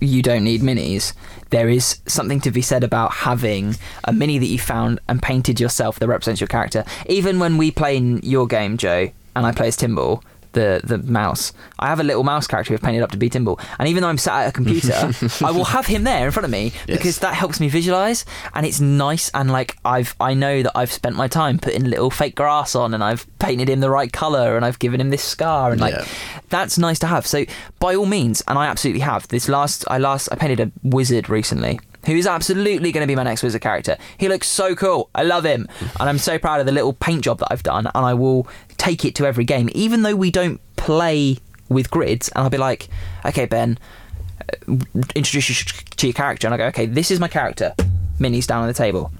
[0.00, 1.12] you don't need minis,
[1.50, 5.60] there is something to be said about having a mini that you found and painted
[5.60, 6.84] yourself that represents your character.
[7.06, 10.98] Even when we play in your game, Joe, and I play as Timble, the, the
[10.98, 13.60] mouse, I have a little mouse character who've painted up to be Timble.
[13.78, 14.92] And even though I'm sat at a computer,
[15.44, 16.98] I will have him there in front of me Yes.
[16.98, 18.24] because that helps me visualize
[18.54, 22.10] and it's nice and like I've I know that I've spent my time putting little
[22.10, 25.22] fake grass on and I've painted him the right color and I've given him this
[25.24, 26.04] scar and like Yeah.
[26.48, 27.26] that's nice to have.
[27.26, 27.44] So
[27.78, 31.28] by all means, and I absolutely have this last I last I painted a wizard
[31.30, 31.78] recently.
[32.06, 33.96] Who is absolutely going to be my next wizard character?
[34.18, 35.10] He looks so cool.
[35.14, 37.86] I love him, and I'm so proud of the little paint job that I've done.
[37.94, 38.48] And I will
[38.78, 41.38] take it to every game, even though we don't play
[41.68, 42.28] with grids.
[42.30, 42.88] And I'll be like,
[43.26, 43.78] "Okay, Ben,
[44.40, 44.76] uh,
[45.14, 45.54] introduce you
[45.96, 47.74] to your character," and I go, "Okay, this is my character.
[48.18, 49.12] Minnie's down on the table.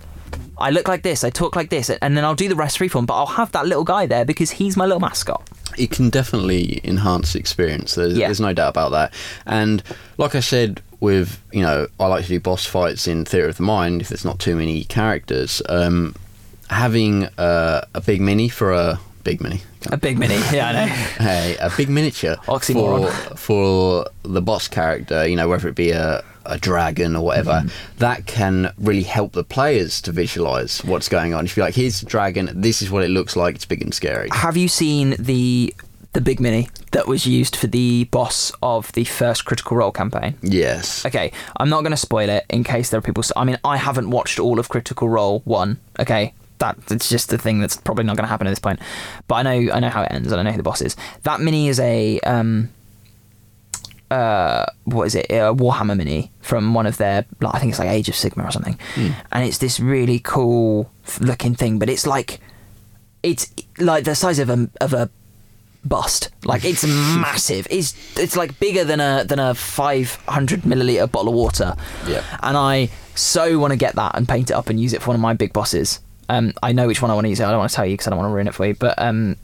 [0.59, 1.23] I look like this.
[1.25, 3.07] I talk like this, and then I'll do the rest freeform.
[3.07, 5.47] But I'll have that little guy there because he's my little mascot."
[5.79, 7.95] it can definitely enhance the experience.
[7.95, 8.27] There's, Yeah.
[8.27, 9.15] there's no doubt about that.
[9.47, 9.85] And
[10.19, 13.57] like I said, with you know, I like to do boss fights in Theatre of
[13.57, 15.63] the Mind if there's not too many characters.
[15.69, 16.15] Um,
[16.69, 20.87] having uh, a big mini for a big mini, A big mini, yeah, I know.
[21.19, 23.11] hey, a big miniature Oxymoron.
[23.31, 25.27] for for the boss character.
[25.27, 27.99] You know, whether it be a a dragon or whatever, Mm-hmm.
[27.99, 31.45] that can really help the players to visualize what's going on.
[31.45, 33.55] If you're like, here's the dragon, this is what it looks like.
[33.55, 34.29] It's big and scary.
[34.33, 35.75] Have you seen the
[36.13, 40.37] the big mini that was used for the boss of the first Critical Role campaign?
[40.43, 41.07] Yes.
[41.07, 43.23] Okay, I'm not going to spoil it in case there are people.
[43.37, 45.79] I mean, I haven't watched all of Critical Role one.
[45.99, 48.81] Okay, that it's just the thing that's probably not going to happen at this point.
[49.29, 50.97] But I know I know how it ends and I know who the boss is.
[51.23, 52.71] That mini is a um,
[54.11, 55.27] uh, what is it?
[55.31, 57.25] A Warhammer mini from one of their.
[57.41, 58.79] Like, I think it's like Age of Sigmar or something,
[59.33, 60.91] and it's this really cool
[61.21, 61.79] looking thing.
[61.79, 62.41] But it's like
[63.23, 65.11] it's like the size of a of a
[65.85, 66.31] bust.
[66.45, 67.67] Like it's massive.
[67.71, 71.77] It's it's like bigger than a than a 500 milliliter bottle of water.
[72.07, 72.25] Yeah.
[72.43, 75.09] And I so want to get that and paint it up and use it for
[75.09, 76.01] one of my big bosses.
[76.29, 77.41] Um, I know which one I want to use.
[77.41, 78.75] I don't want to tell you because I don't want to ruin it for you.
[78.75, 79.37] But um,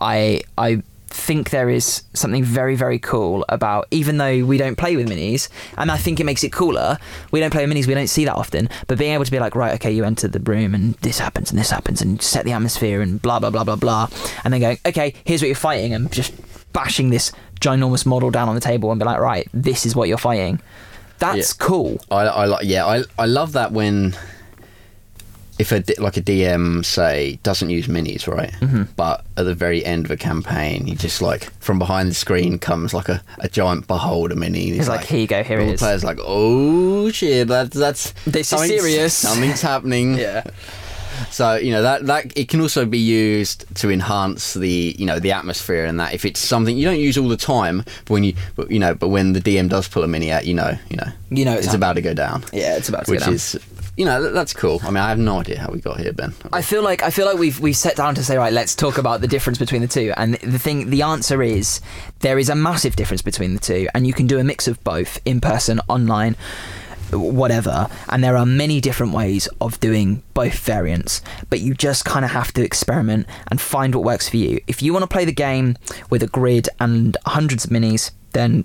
[0.00, 0.82] I I
[1.14, 5.48] think there is something very very cool about even though we don't play with minis
[5.76, 6.98] and I think it makes it cooler
[7.30, 9.38] we don't play with minis we don't see that often but being able to be
[9.38, 12.44] like right okay you enter the room and this happens and this happens and set
[12.44, 14.08] the atmosphere and blah blah blah blah blah
[14.44, 16.32] and then going okay here's what you're fighting and just
[16.72, 20.08] bashing this ginormous model down on the table and be like right this is what
[20.08, 20.60] you're fighting
[21.18, 21.66] that's Yeah.
[21.66, 24.16] cool I, I like yeah I, I love that when
[25.62, 28.82] if a like a DM say doesn't use minis right Mm-hmm.
[28.96, 32.58] but at the very end of a campaign he just like from behind the screen
[32.58, 35.68] comes like a, a giant beholder mini He's like, "Here you go, here it all
[35.68, 40.42] the is." players like oh shit that's that's This is serious." something's happening yeah
[41.30, 45.18] so you know that that it can also be used to enhance the you know
[45.18, 48.24] the atmosphere and that if it's something you don't use all the time, but when
[48.24, 50.72] you but, you know but when the DM does pull a mini out, you know
[50.90, 52.44] you know You know it's it's about to go down.
[52.52, 53.34] yeah it's about to which go down.
[53.34, 53.56] is
[54.02, 54.80] you know that's cool.
[54.82, 56.34] I mean I have no idea how we got here, Ben.
[56.52, 58.52] I feel like I feel like we've we've set down to say right.
[58.52, 60.12] Let's talk about the difference between the two.
[60.16, 61.80] And the thing, the answer is
[62.18, 64.82] there is a massive difference between the two, and you can do a mix of
[64.82, 66.34] both, in person, online,
[67.12, 67.86] whatever.
[68.08, 72.32] And there are many different ways of doing both variants, but you just kind of
[72.32, 74.58] have to experiment and find what works for you.
[74.66, 75.76] If you want to play the game
[76.10, 78.64] with a grid and hundreds of minis, then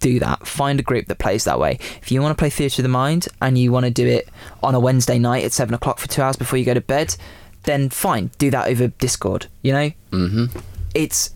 [0.00, 0.46] do that.
[0.46, 1.78] Find a group that plays that way.
[2.02, 4.28] If you want to play Theatre of the Mind and you want to do it
[4.62, 7.16] on a Wednesday night at seven o'clock for two hours before you go to bed,
[7.64, 9.46] then fine, do that over Discord.
[9.62, 10.44] You know, hmm
[10.94, 11.34] it's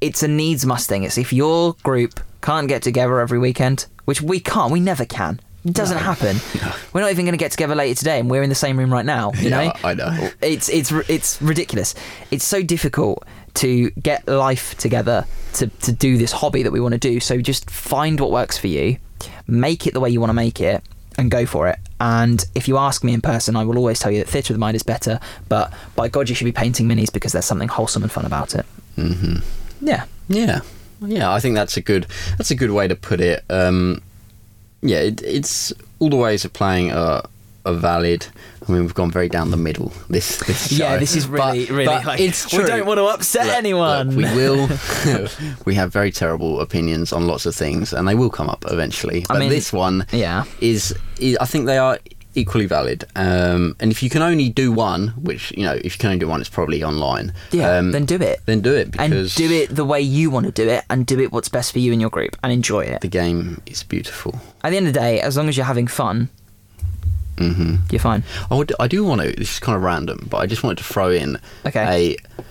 [0.00, 1.02] it's a needs must thing.
[1.04, 5.40] It's if your group can't get together every weekend, which we can't, we never can.
[5.64, 6.36] It doesn't happen.
[6.92, 8.92] We're not even going to get together later today, and we're in the same room
[8.92, 9.32] right now.
[9.34, 10.30] You Yeah, know, I know.
[10.40, 11.94] it's it's it's ridiculous.
[12.30, 13.24] It's so difficult
[13.56, 17.20] to get life together to to do this hobby that we want to do.
[17.20, 18.98] So just find what works for you,
[19.46, 20.82] make it the way you want to make it,
[21.18, 21.78] and go for it.
[22.00, 24.56] And if you ask me in person, I will always tell you that theatre of
[24.56, 25.18] the mind is better.
[25.48, 28.54] But by God, you should be painting minis because there's something wholesome and fun about
[28.54, 28.66] it.
[28.96, 29.36] Mm-hmm.
[29.80, 30.04] Yeah.
[30.28, 30.60] Yeah,
[31.00, 31.32] yeah.
[31.32, 33.44] I think that's a good that's a good way to put it.
[33.48, 34.02] Um,
[34.82, 37.24] yeah, it, it's all the ways of playing are,
[37.66, 38.26] are valid.
[38.66, 39.92] I mean, we've gone very down the middle.
[40.08, 40.84] This, this show.
[40.84, 43.56] Yeah, this is really, But- really but like it's we don't want to upset Look,
[43.56, 44.10] anyone.
[44.10, 44.68] look, we will.
[45.64, 49.24] we have very terrible opinions on lots of things, and they will come up eventually.
[49.28, 50.44] But mean, this one yeah.
[50.60, 51.98] is, is, I think they are
[52.36, 53.04] equally valid.
[53.16, 56.18] Um, and if you can only do one, which you know, if you can only
[56.18, 57.32] do one, it's probably online.
[57.50, 58.40] Yeah, um, then do it.
[58.46, 61.18] Then do it And do it the way you want to do it and do
[61.20, 63.00] it what's best for you and your group and enjoy it.
[63.00, 64.38] The game is beautiful.
[64.62, 66.28] At the end of the day, as long as you're having fun,
[67.38, 68.22] hmm you're fine.
[68.50, 69.32] I, would, I do want to.
[69.32, 72.16] This is kind of random, but I just wanted to throw in Okay.
[72.38, 72.42] a,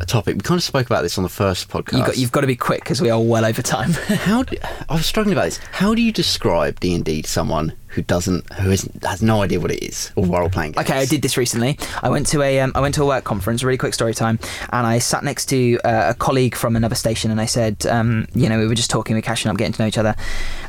[0.00, 0.36] a topic.
[0.36, 1.92] We kind of spoke about this on the first podcast.
[1.98, 3.92] You got, you've got to be quick because we are well over time.
[4.08, 4.56] How do,
[4.88, 5.58] I was struggling about this.
[5.72, 9.42] How do you describe D and D to someone who doesn't, who isn't, has no
[9.42, 10.88] idea what it is or role playing games?
[10.88, 11.78] Okay, I did this recently.
[12.02, 14.38] I went to a um, I went to a work conference, really quick story time,
[14.72, 18.26] and I sat next to uh, a colleague from another station, and I said, um,
[18.34, 20.16] you know, we were just talking, we were catching up, getting to know each other,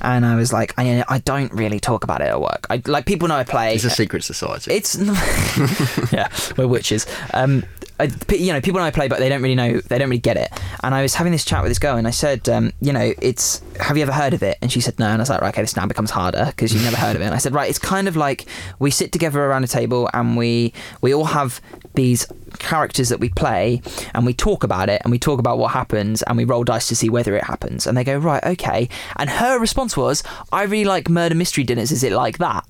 [0.02, 2.68] and I was like, I, I don't really talk about it at work.
[2.70, 3.74] I like people know I play.
[3.74, 4.74] It's a secret society.
[4.74, 4.96] It's
[6.14, 7.08] yeah, we're witches.
[7.34, 7.64] Um,
[8.00, 9.80] I, you know, people know I play, but they don't really know.
[9.80, 10.52] They don't really get it.
[10.84, 13.14] And I was having this chat with this girl, and I said, um, you know,
[13.22, 13.62] it's.
[13.80, 14.58] Have you ever heard of it?
[14.62, 15.08] And she said no.
[15.08, 17.22] And I was like, right, okay, this now becomes harder because you've never heard of
[17.22, 17.26] it.
[17.26, 18.46] And I said, right, it's kind of like
[18.80, 21.62] we sit together around a table, and we we all have
[21.94, 22.28] these
[22.60, 23.82] characters that we play,
[24.14, 26.88] and we talk about it, and we talk about what happens, and we roll dice
[26.88, 27.88] to see whether it happens.
[27.88, 28.90] And they go, right, okay.
[29.18, 31.92] And her response was, I really like murder mystery dinners.
[31.92, 32.66] Is it like that?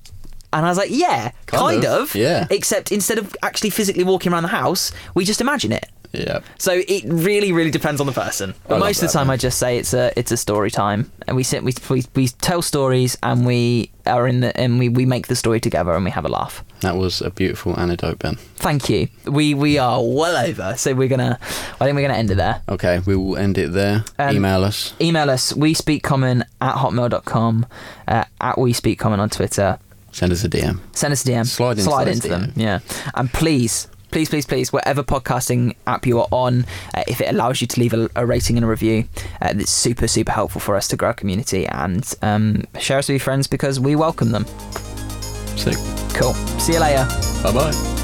[0.52, 2.46] And I was like, yeah, Kind kind, of, of, yeah.
[2.50, 5.88] Except instead of actually physically walking around the house, we just imagine it.
[6.12, 6.40] yeah.
[6.58, 8.54] So it really, really depends on the person.
[8.68, 9.34] But love most of the time, man.
[9.34, 12.28] I just say it's a it's a story time, and we sit we we, we
[12.28, 16.04] tell stories, and we are in the and we, we make the story together, and
[16.04, 16.64] we have a laugh.
[16.80, 18.36] That was a beautiful anecdote, Ben.
[18.56, 19.08] Thank you.
[19.26, 21.38] We we are well over, so we're gonna.
[21.80, 22.62] I think we're gonna end it there.
[22.68, 24.04] Okay, we will end it there.
[24.18, 24.94] Um, Email us.
[25.00, 27.66] Email us we speak common at hotmail.com,
[28.08, 29.78] uh, at we speak common on Twitter.
[30.16, 30.80] Send us a DM.
[30.92, 31.44] Send us a DM.
[31.44, 32.52] Slide into Slide into them.
[32.56, 32.78] Yeah.
[33.14, 36.64] And please, please, please, please, whatever podcasting app you are on,
[36.94, 39.04] uh, if it allows you to leave a, a rating and a review,
[39.42, 43.08] uh, it's super, super helpful for us to grow our community and um, share us
[43.08, 44.46] with your friends because we welcome them.
[45.54, 45.76] Sick.
[46.14, 46.32] Cool.
[46.60, 47.06] See you later.
[47.42, 48.02] Bye bye.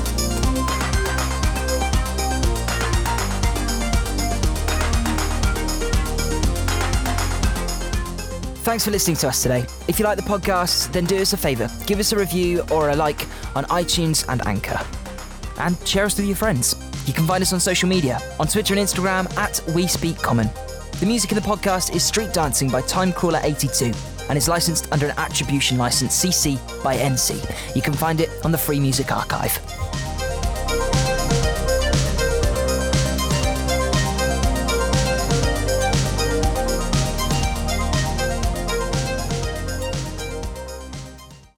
[8.62, 9.66] Thanks for listening to us today.
[9.88, 12.90] If you like the podcast, then do us a favour give us a review or
[12.90, 14.78] a like on iTunes and Anchor.
[15.58, 16.76] And share us with your friends.
[17.04, 20.48] You can find us on social media on Twitter and Instagram at We Speak Common.
[21.00, 25.14] The music in the podcast is Street Dancing by Timecrawler82 and is licensed under an
[25.18, 27.74] attribution license CC by NC.
[27.74, 29.58] You can find it on the Free Music Archive.